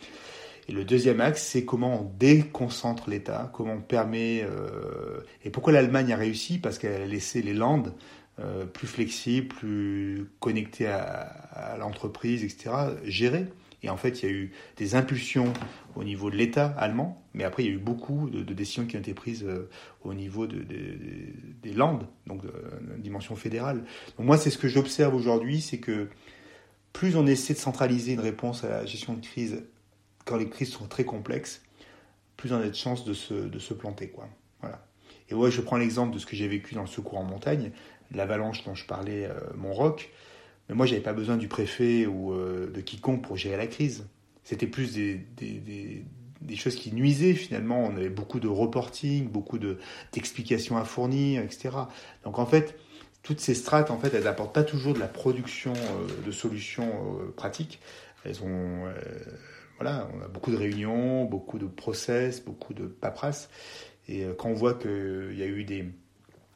[0.69, 4.43] Et le deuxième axe, c'est comment on déconcentre l'État, comment on permet...
[4.43, 7.93] Euh, et pourquoi l'Allemagne a réussi Parce qu'elle a laissé les Landes
[8.39, 11.01] euh, plus flexibles, plus connectées à,
[11.51, 12.71] à l'entreprise, etc.,
[13.03, 13.45] gérer.
[13.83, 15.51] Et en fait, il y a eu des impulsions
[15.95, 18.95] au niveau de l'État allemand, mais après, il y a eu beaucoup de, décisions qui
[18.95, 19.69] ont été prises euh,
[20.03, 20.63] au niveau de,
[21.61, 22.51] des Landes, donc de,
[22.97, 23.83] dimension fédérale.
[24.17, 26.09] Donc moi, c'est ce que j'observe aujourd'hui, c'est que
[26.93, 29.63] plus on essaie de centraliser une réponse à la gestion de crise
[30.25, 31.61] quand les crises sont très complexes,
[32.37, 34.07] plus on a de chances de se, de se planter.
[34.09, 34.29] Quoi.
[34.61, 34.85] Voilà.
[35.29, 37.71] Et ouais, je prends l'exemple de ce que j'ai vécu dans le secours en montagne,
[38.11, 40.11] l'avalanche dont je parlais, euh, Mont-Roc.
[40.69, 44.05] Mais moi, j'avais pas besoin du préfet ou euh, de quiconque pour gérer la crise.
[44.43, 46.05] C'était plus des, des,
[46.41, 47.83] des, choses qui nuisaient finalement.
[47.85, 51.69] On avait beaucoup de reporting, beaucoup d'explications à fournir, etc.
[52.23, 52.77] Donc en fait,
[53.23, 57.19] toutes ces strates, en fait, elles n'apportent pas toujours de la production euh, de solutions
[57.19, 57.79] euh, pratiques.
[58.25, 58.85] Elles ont,
[59.77, 63.49] voilà, on a beaucoup de réunions, beaucoup de process, beaucoup de paperasse.
[64.07, 65.91] Et quand on voit qu'il y a eu des,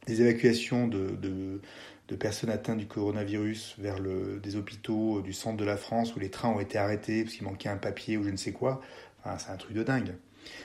[0.07, 1.59] évacuations de
[2.07, 6.19] de personnes atteintes du coronavirus vers le, des hôpitaux du centre de la France où
[6.19, 8.81] les trains ont été arrêtés parce qu'il manquait un papier ou je ne sais quoi.
[9.37, 10.15] c'est un truc de dingue.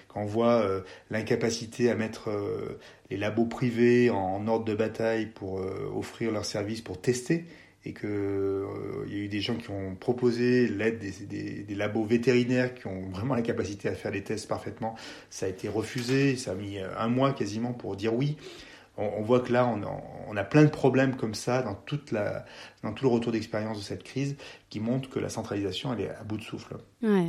[0.08, 0.80] Quand on voit euh,
[1.10, 2.78] l'incapacité à mettre euh,
[3.10, 7.44] les labos privés en, ordre de bataille pour euh, offrir leurs services pour tester,
[7.84, 8.08] et qu'il
[9.08, 12.86] il y a eu des gens qui ont proposé l'aide des, des, labos vétérinaires qui
[12.86, 14.94] ont vraiment la capacité à faire les tests parfaitement,
[15.30, 18.36] ça a été refusé, ça a mis un mois quasiment pour dire oui
[18.98, 19.66] on, voit que là,
[20.28, 24.36] on, a plein de problèmes comme ça dans, tout le retour d'expérience de cette crise
[24.68, 26.76] qui montre que la centralisation, elle est à bout de souffle.
[27.02, 27.28] Ouais,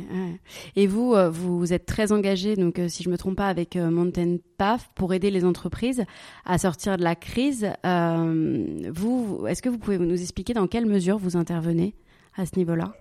[0.76, 3.76] Et vous, euh, vous êtes très engagé, donc euh, si je me trompe pas, avec
[3.76, 6.04] euh, Mountain Path pour aider les entreprises
[6.44, 7.70] à sortir de la crise.
[7.82, 11.94] vous, est-ce que vous pouvez nous expliquer dans quelle mesure vous intervenez
[12.36, 12.94] à ce niveau-là?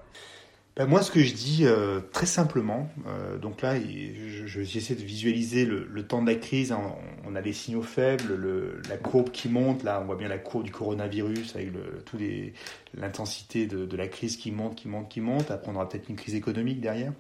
[0.76, 3.76] Ben moi, ce que je dis euh, très simplement, euh, donc là,
[4.46, 6.72] j'essaie de visualiser le, temps de la crise.
[6.72, 6.96] Hein.
[7.28, 9.84] on, a des signaux faibles, le, la courbe qui monte.
[9.84, 11.70] Là, on voit bien la courbe du coronavirus avec
[12.96, 15.52] l'intensité de, de, la crise qui monte, qui monte, qui monte.
[15.52, 17.14] Après, on aura peut-être une crise économique derrière.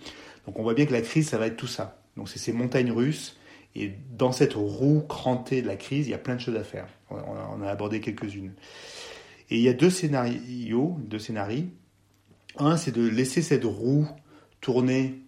[0.47, 2.01] Donc, on voit bien que la crise, ça va être tout ça.
[2.17, 3.37] Donc, c'est ces montagnes russes.
[3.75, 6.63] Et dans cette roue crantée de la crise, il y a plein de choses à
[6.63, 6.87] faire.
[7.11, 8.53] On, on a abordé quelques-unes.
[9.51, 11.65] Et il y a deux scénarios, deux scénarios
[12.57, 14.07] un, c'est de laisser cette roue
[14.61, 15.19] tourner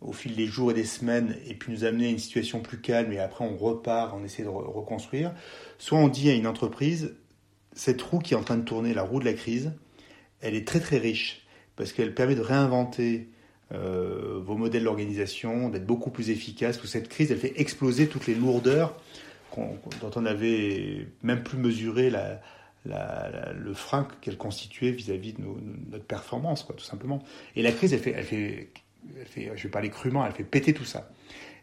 [0.00, 2.80] au fil des jours et des semaines et puis nous amener à une situation plus
[2.80, 5.32] calme et après on repart, on essaie de reconstruire.
[5.78, 7.14] Soit on dit à une entreprise,
[7.72, 9.72] cette roue qui est en train de tourner, la roue de la crise,
[10.40, 11.46] elle est très très riche
[11.76, 13.28] parce qu'elle permet de réinventer
[13.72, 16.76] euh, vos modèles d'organisation, d'être beaucoup plus efficace.
[16.76, 19.00] Parce que cette crise, elle fait exploser toutes les lourdeurs
[19.56, 22.40] dont on n'avait même plus mesuré la,
[22.84, 25.42] le frein qu'elle constituait vis-à-vis de,
[25.90, 27.22] notre performance, quoi, tout simplement.
[27.56, 28.70] Et la crise, elle fait, elle fait
[29.18, 31.08] elle fait, je vais parler crûment, elle fait péter tout ça.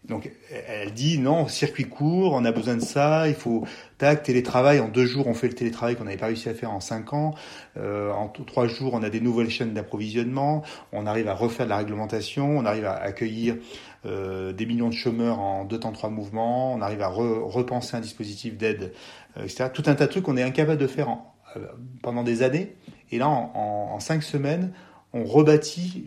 [0.08, 0.32] Donc
[0.70, 3.66] elle dit non, circuit court, on a besoin de ça, il faut
[3.98, 6.72] tac télétravail en deux jours on fait le télétravail qu'on n'avait pas réussi à faire
[6.72, 7.36] en cinq ans,
[7.76, 10.64] euh, en trois jours on a des nouvelles chaînes d'approvisionnement,
[10.94, 13.58] on arrive à refaire de la réglementation, on arrive à accueillir
[14.06, 18.00] euh, des millions de chômeurs en deux temps trois mouvements, on arrive à repenser un
[18.00, 18.94] dispositif d'aide,
[19.38, 19.70] etc.
[19.74, 21.18] Tout un tas de trucs qu'on est incapable de faire
[21.56, 21.66] euh,
[22.02, 22.76] pendant des années,
[23.12, 24.72] et là en, cinq semaines
[25.12, 26.04] on rebâtit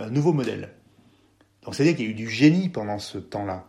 [0.00, 0.70] un nouveau modèle.
[1.62, 3.66] Donc c'est-à-dire qu'il y a eu du génie pendant ce temps-là.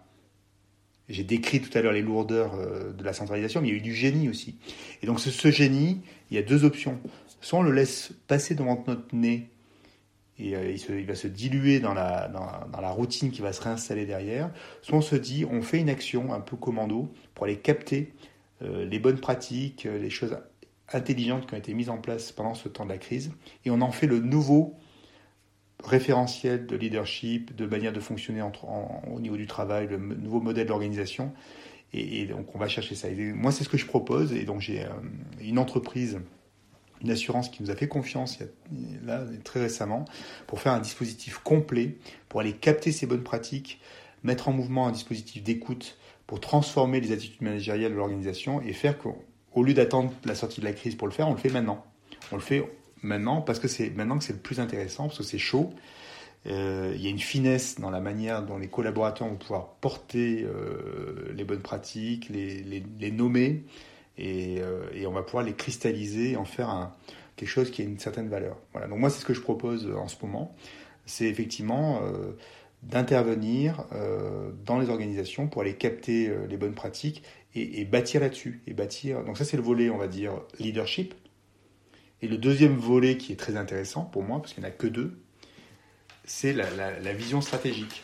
[1.09, 3.77] J'ai décrit tout à l'heure les lourdeurs euh, de la centralisation, mais il y a
[3.77, 4.57] eu du génie aussi.
[5.01, 6.99] Et donc ce, génie, il y a deux options.
[7.41, 9.49] Soit on le laisse passer devant notre nez
[10.39, 14.05] et euh, il, va se diluer dans la, dans, la routine qui va se réinstaller
[14.05, 14.51] derrière.
[14.81, 18.16] Soit on se dit, on fait une action un peu commando pour aller capter euh,
[18.61, 20.37] les bonnes pratiques, les choses
[20.91, 23.31] intelligentes qui ont été mises en place pendant ce temps de la crise,
[23.65, 24.77] et on en fait le nouveau
[25.83, 31.33] référentiel de leadership, de manière de fonctionner au niveau du travail, le nouveau modèle d'organisation.
[31.93, 33.07] Et, donc on va chercher ça.
[33.33, 34.33] moi c'est ce que je propose.
[34.33, 34.89] Et donc j'ai euh,
[35.39, 36.19] une entreprise,
[37.01, 38.39] une assurance qui nous a fait confiance
[39.03, 40.05] là très récemment
[40.47, 41.97] pour faire un dispositif complet
[42.27, 43.79] pour aller capter ces bonnes pratiques,
[44.23, 45.97] mettre en mouvement un dispositif d'écoute
[46.27, 50.65] pour transformer les attitudes managériales de l'organisation et faire qu'au lieu d'attendre la sortie de
[50.65, 51.85] la crise pour le faire, on le fait maintenant.
[52.31, 52.63] On le fait
[53.01, 55.73] maintenant parce que c'est maintenant que c'est le plus intéressant, parce que c'est chaud.
[56.47, 60.43] Euh, il y a une finesse dans la manière dont les collaborateurs vont pouvoir porter
[60.43, 63.63] euh, les bonnes pratiques, les, nommer,
[64.17, 66.91] et, euh, et, on va pouvoir les cristalliser, en faire
[67.35, 68.57] quelque chose qui a une certaine valeur.
[68.73, 68.87] Voilà.
[68.87, 70.55] Donc moi, c'est ce que je propose en ce moment.
[71.05, 72.01] C'est effectivement
[72.87, 73.85] d'intervenir
[74.65, 77.21] dans les organisations pour aller capter les bonnes pratiques
[77.53, 78.61] et, bâtir là-dessus.
[78.67, 79.23] Et bâtir.
[79.23, 81.13] Donc ça, c'est le volet, on va dire, leadership.
[82.21, 84.75] Et le deuxième volet qui est très intéressant pour moi, parce qu'il n'y en a
[84.75, 85.19] que deux,
[86.25, 88.03] c'est la, vision stratégique.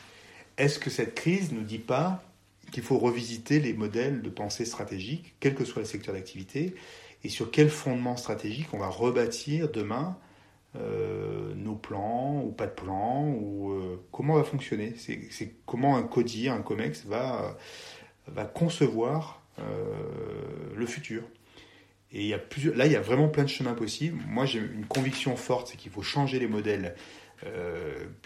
[0.57, 2.23] Est-ce que cette crise ne dit pas
[2.71, 6.75] qu'il faut revisiter les modèles de pensée stratégique, quel que soit le secteur d'activité,
[7.23, 10.17] et sur quel fondement stratégique on va rebâtir demain
[10.75, 16.03] euh, nos plans ou pas de plan, ou euh, comment va fonctionner C'est comment un
[16.03, 17.55] codier, un COMEX va,
[18.27, 19.63] va concevoir euh,
[20.75, 21.23] le futur.
[22.11, 24.19] Et il y a plusieurs, là, il y a vraiment plein de chemins possibles.
[24.27, 26.95] Moi, j'ai une conviction forte, c'est qu'il faut changer les modèles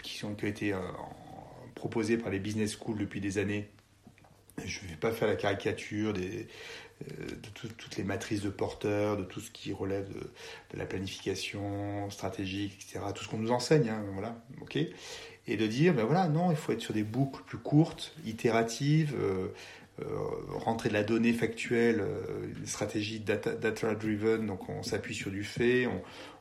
[0.02, 0.72] qui, ont, été
[1.74, 3.68] proposés par les business schools depuis des années.
[4.64, 6.46] Je ne vais pas faire la caricature des,
[7.02, 12.10] euh, de toutes les matrices de porteurs, de tout ce qui relève de, la planification
[12.10, 13.00] stratégique, etc.
[13.14, 14.78] Tout ce qu'on nous enseigne, hein, voilà, ok.
[15.46, 19.14] Et de dire, ben voilà, non, il faut être sur des boucles plus courtes, itératives.
[19.18, 19.48] Euh,
[20.00, 20.06] euh,
[20.50, 22.04] rentrer de la donnée factuelle,
[22.56, 25.88] une stratégie data-driven, donc on s'appuie sur du fait,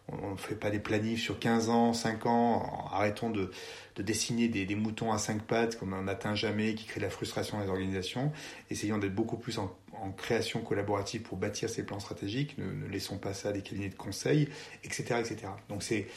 [0.10, 3.52] on ne fait pas des planifs sur 15 ans, 5 ans, arrêtons de,
[3.96, 7.10] de dessiner des, des, moutons à 5 pattes comme on n'atteint jamais, qui crée la
[7.10, 8.32] frustration des organisations,
[8.70, 13.18] essayons d'être beaucoup plus en, en, création collaborative pour bâtir ces plans stratégiques, ne, laissons
[13.18, 14.50] pas ça à des cabinets de conseil,
[14.84, 15.16] etc.
[15.20, 15.48] etc.
[15.70, 16.08] Donc c'est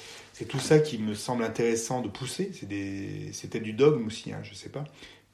[0.48, 4.50] tout ça qui me semble intéressant de pousser, c'est peut-être du dogme aussi, hein, je
[4.50, 4.84] ne sais pas,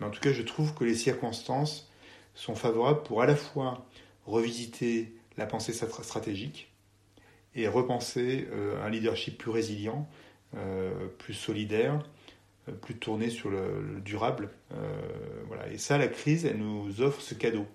[0.00, 1.90] mais en tout cas je trouve que les circonstances
[2.34, 3.86] sont favorables pour à la fois
[4.26, 6.70] revisiter la pensée stratégique
[7.56, 10.06] et repenser euh, un leadership plus résilient,
[10.56, 11.98] euh, plus solidaire,
[12.68, 14.50] euh, plus tourné sur le, durable.
[15.46, 15.68] voilà.
[15.72, 17.66] Et ça, la crise, elle nous offre ce cadeau.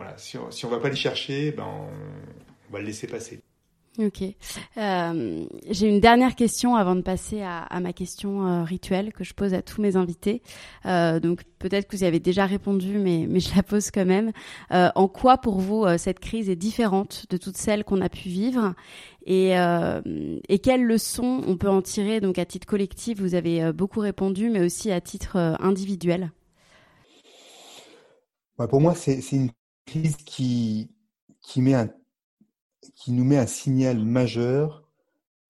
[0.00, 0.16] Voilà.
[0.16, 3.42] Si on ne va pas les chercher, ben on va le laisser passer.
[3.98, 4.22] Ok.
[4.78, 9.24] Euh, J'ai une dernière question avant de passer à, à ma question euh, rituelle que
[9.24, 10.40] je pose à tous mes invités.
[10.86, 14.06] Euh, donc peut-être que vous y avez déjà répondu, mais, mais je la pose quand
[14.06, 14.32] même.
[14.72, 18.08] Euh, en quoi pour vous euh, cette crise est différente de toutes celles qu'on a
[18.08, 18.74] pu vivre?
[19.26, 22.22] Et, et quelles leçons on peut en tirer?
[22.22, 26.32] Donc à titre collectif, vous avez beaucoup répondu, mais aussi à titre individuel.
[28.56, 29.50] Bah, pour moi, c'est une
[29.90, 30.90] crise qui,
[31.42, 31.90] qui met un
[32.94, 34.84] qui nous met un signal majeur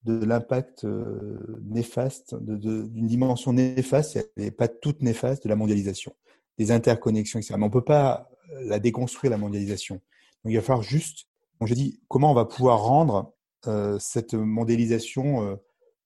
[0.04, 6.14] de l'impact euh, néfaste, d'une dimension néfaste, et pas toute néfaste, de la mondialisation,
[6.58, 7.54] des interconnexions, etc.
[7.56, 8.30] Mais on ne peut pas
[8.62, 9.96] la déconstruire, la mondialisation.
[10.42, 11.26] Donc il va falloir juste,
[11.60, 13.34] donc je dis, comment on va pouvoir rendre
[13.66, 15.56] euh, cette mondialisation euh,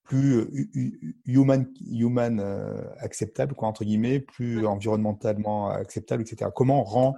[0.03, 0.69] plus
[1.25, 2.39] human, human
[2.99, 6.51] acceptable, quoi, entre guillemets, plus environnementalement acceptable, etc.
[6.55, 7.17] Comment on rend,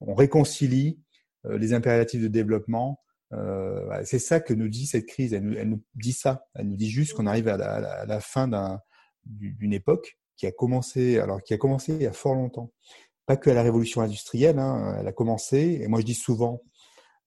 [0.00, 1.00] on réconcilie
[1.44, 3.00] les impératifs de développement
[3.34, 5.34] euh, c'est ça que nous dit cette crise.
[5.34, 6.46] Elle nous, dit ça.
[6.54, 7.56] Elle nous dit juste qu'on arrive à
[8.06, 8.48] la, fin
[9.24, 12.72] d'une époque qui a commencé, alors qui a commencé il y a fort longtemps.
[13.26, 14.58] Pas que à la révolution industrielle.
[14.58, 15.80] Hein, elle a commencé.
[15.82, 16.62] Et moi, je dis souvent,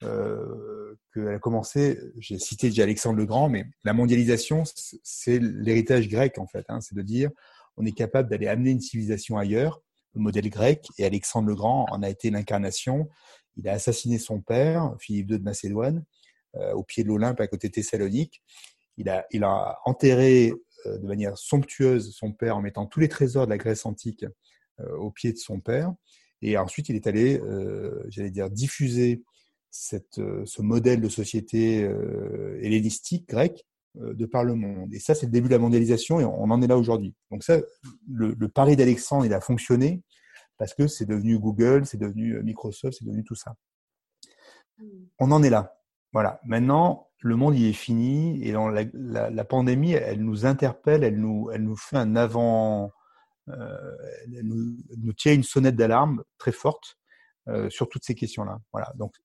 [0.04, 4.64] euh, qu'elle a commencé, j'ai cité déjà Alexandre le Grand, mais la mondialisation,
[5.04, 6.66] c'est l'héritage grec en fait.
[6.70, 7.30] Hein, c'est de dire
[7.78, 9.82] on est capable d'aller amener une civilisation ailleurs,
[10.14, 13.10] le modèle grec, et Alexandre le Grand en a été l'incarnation.
[13.58, 16.04] Il a assassiné son père, Philippe II de Macédoine,
[16.56, 18.42] euh, au pied de l'Olympe à côté Thessalonique.
[18.98, 20.54] Il a, enterré
[20.86, 24.26] euh, de manière somptueuse son père en mettant tous les trésors de la Grèce antique
[24.80, 25.94] euh, au pied de son père.
[26.42, 27.40] Et ensuite, il est allé,
[28.08, 29.24] j'allais dire, diffuser
[29.70, 31.88] ce modèle de société
[32.62, 33.64] hellénistique grecque
[33.96, 34.94] de par le monde.
[34.94, 37.14] Et ça, c'est le début de la mondialisation et on en est là aujourd'hui.
[37.30, 37.58] Donc ça,
[38.10, 40.02] le, le pari d'Alexandre, il a fonctionné
[40.58, 43.56] parce que c'est devenu Google, c'est devenu Microsoft, c'est devenu tout ça.
[44.78, 44.86] Hmm.
[45.20, 45.76] On en est là.
[46.14, 46.40] Voilà.
[46.46, 51.50] Maintenant, le monde y est fini et la, la, pandémie, elle nous interpelle, elle nous,
[51.52, 52.92] elle nous fait un avant,
[53.50, 56.98] euh, elle nous, tient une sonnette d'alarme très forte
[57.48, 58.60] euh, sur toutes ces questions-là.
[58.72, 58.92] Voilà.
[58.96, 59.16] Donc,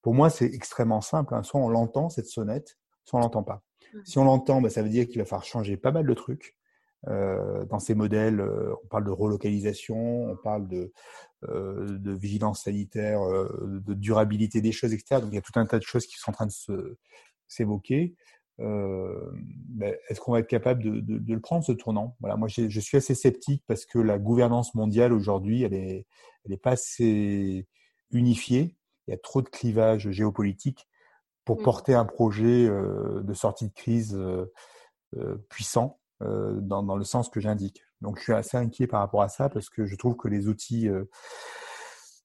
[0.00, 1.34] pour moi, c'est extrêmement simple.
[1.34, 1.42] Hein.
[1.42, 3.62] Soit on l'entend cette sonnette, soit on l'entend pas.
[4.04, 6.56] Si on l'entend, bah, ça veut dire qu'il va falloir changer pas mal de trucs.
[7.08, 10.92] Euh, dans ces modèles, euh, on parle de relocalisation, on parle de,
[11.48, 15.20] euh, vigilance sanitaire, de durabilité des choses, etc.
[15.20, 16.98] Donc il y a tout un tas de choses qui sont en train de
[17.48, 18.14] s'évoquer.
[18.58, 22.16] Ben, est-ce qu'on va être capable de, le prendre ce tournant?
[22.20, 26.06] Voilà, moi je suis assez sceptique parce que la gouvernance mondiale aujourd'hui, elle est,
[26.44, 27.66] elle est pas assez
[28.12, 28.76] unifiée.
[29.08, 30.86] Il y a trop de clivages géopolitiques
[31.44, 31.64] pour mmh.
[31.64, 34.18] porter un projet de sortie de crise
[35.48, 35.98] puissant.
[36.20, 37.82] Dans, dans, le sens que j'indique.
[38.00, 40.46] Donc je suis assez inquiet par rapport à ça parce que je trouve que les
[40.46, 41.08] outils, que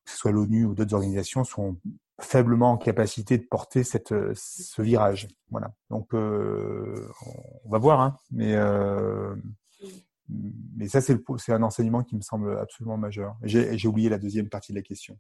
[0.06, 1.78] ce soit l'ONU ou d'autres organisations, sont
[2.20, 5.28] faiblement en capacité de porter cette, ce virage.
[5.52, 5.74] Voilà.
[5.90, 7.08] Donc euh,
[7.64, 9.36] on va voir, hein, mais euh,
[10.76, 13.38] mais ça c'est un enseignement qui me semble absolument majeur.
[13.44, 15.18] J'ai oublié la deuxième partie de la question.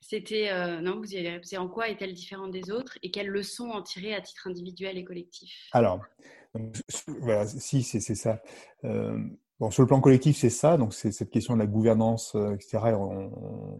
[0.00, 1.56] C'était euh, non, vous y avez répondu.
[1.56, 5.04] En quoi est-elle différente des autres et quelles leçons en tirer à titre individuel et
[5.04, 5.68] collectif?
[5.72, 6.00] Alors,
[7.06, 8.42] voilà, si c'est ça.
[8.84, 9.18] Euh,
[9.58, 10.76] bon, sur le plan collectif, c'est ça.
[10.76, 12.78] Donc, c'est cette question de la gouvernance, euh, etc.
[12.94, 13.78] On,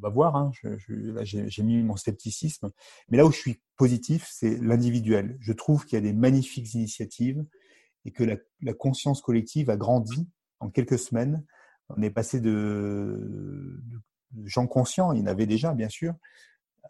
[0.00, 0.34] va voir.
[0.34, 0.50] Hein,
[0.86, 2.70] J'ai mis mon scepticisme.
[3.10, 5.36] Mais là où je suis positif, c'est l'individuel.
[5.40, 7.44] Je trouve qu'il y a des magnifiques initiatives
[8.06, 10.26] et que la, la, conscience collective a grandi
[10.58, 11.44] en quelques semaines.
[11.90, 13.82] On est passé de
[14.44, 16.14] gens conscients, il y en avait déjà bien sûr,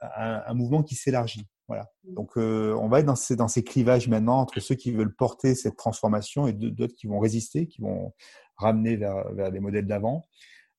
[0.00, 1.46] un, un mouvement qui s'élargit.
[1.70, 1.88] Voilà.
[2.02, 2.14] Mmh.
[2.14, 5.14] Donc euh, on va être dans ces, dans ces clivages maintenant entre ceux qui veulent
[5.14, 8.12] porter cette transformation et d'autres qui vont résister, qui vont
[8.56, 10.26] ramener vers, vers des modèles d'avant.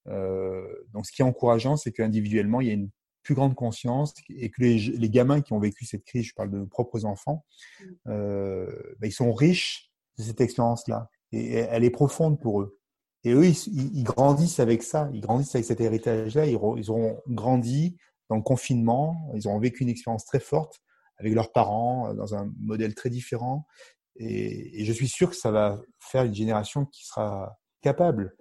[0.08, 2.90] Euh, donc ce qui est encourageant, c'est qu'individuellement, il y a une
[3.24, 6.52] plus grande conscience et que les, les, gamins qui ont vécu cette crise, je parle
[6.52, 7.46] de nos propres enfants,
[7.80, 7.86] mmh.
[8.08, 12.81] euh, ben, ils sont riches de cette expérience-là et elle est profonde pour eux.
[13.24, 17.98] Et eux, ils, grandissent avec ça, ils grandissent avec cet héritage-là, ils, ils auront grandi
[18.30, 20.82] dans le confinement, ils auront vécu une expérience très forte
[21.20, 23.68] avec leurs parents, euh, dans un modèle très différent.
[24.16, 28.36] Et, je suis sûr que ça va faire une génération qui sera capable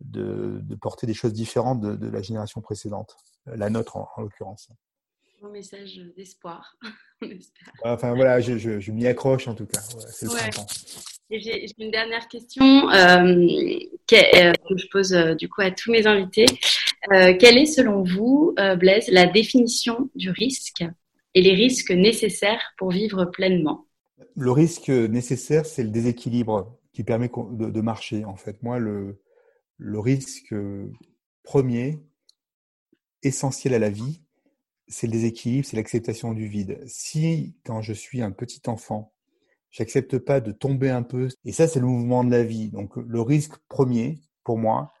[0.00, 3.16] de, de porter des choses différentes de, de, la génération précédente,
[3.46, 4.70] la nôtre en, l'occurrence.
[5.42, 6.76] Un message d'espoir.
[7.84, 9.80] enfin voilà, je, je, je m'y accroche en tout cas.
[9.80, 10.50] c'est le ouais.
[11.30, 13.46] J'ai une dernière question euh,
[14.06, 16.46] que, euh, que, je pose euh, du coup à tous mes invités.
[17.10, 20.82] Quelle est selon vous, Blaise, la définition du risque
[21.34, 23.84] et les risques nécessaires pour vivre pleinement?
[24.36, 28.24] Le risque nécessaire, c'est le déséquilibre qui permet de, marcher.
[28.24, 29.18] En fait, moi, le
[29.98, 30.54] risque
[31.42, 31.98] premier,
[33.22, 34.22] essentiel à la vie,
[34.88, 36.82] c'est le déséquilibre, c'est l'acceptation du vide.
[36.86, 39.13] Si, quand je suis un petit enfant,
[39.74, 41.28] J'accepte pas de tomber un peu.
[41.44, 42.70] Et ça, c'est le mouvement de la vie.
[42.70, 44.92] Donc, le risque premier, pour moi,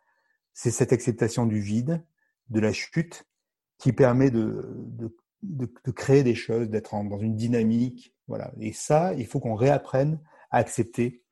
[0.52, 2.04] c'est cette acceptation du vide,
[2.48, 3.24] de la chute,
[3.78, 8.16] qui permet de, de, de, créer des choses, d'être dans une dynamique.
[8.26, 8.50] Voilà.
[8.58, 10.18] Et ça, il faut qu'on réapprenne
[10.50, 11.22] à accepter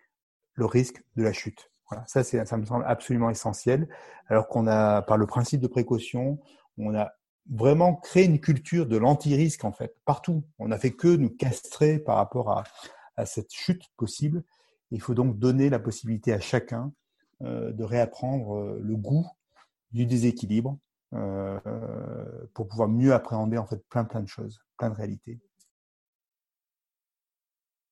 [0.55, 1.69] le risque de la chute.
[1.91, 2.05] Voilà.
[2.07, 3.89] Ça, c'est, ça me semble absolument essentiel.
[4.29, 6.39] Alors qu'on a, par le principe de précaution,
[6.79, 7.11] on a
[7.51, 10.45] vraiment créé une culture de l'anti-risque, en fait, partout.
[10.61, 12.63] On n'a fait que nous castrer par rapport à,
[13.17, 14.43] à cette chute possible.
[14.91, 16.93] Il faut donc donner la possibilité à chacun
[17.43, 19.27] euh, de réapprendre euh, le goût
[19.91, 20.79] du déséquilibre
[21.15, 21.59] euh,
[22.55, 25.41] pour pouvoir mieux appréhender en fait plein plein de choses, plein de réalités.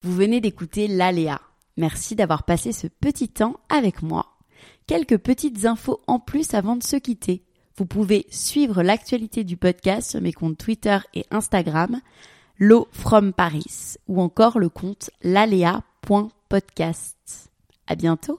[0.02, 1.40] Vous venez d'écouter l'Aléa.
[1.76, 4.38] Merci d'avoir passé ce petit temps avec moi.
[4.86, 7.44] Quelques petites infos en plus avant de se quitter.
[7.76, 12.00] Vous pouvez suivre l'actualité du podcast sur mes comptes Twitter et Instagram.
[12.62, 17.50] L'eau from Paris ou encore le compte lalea.podcast.
[17.86, 18.38] À bientôt!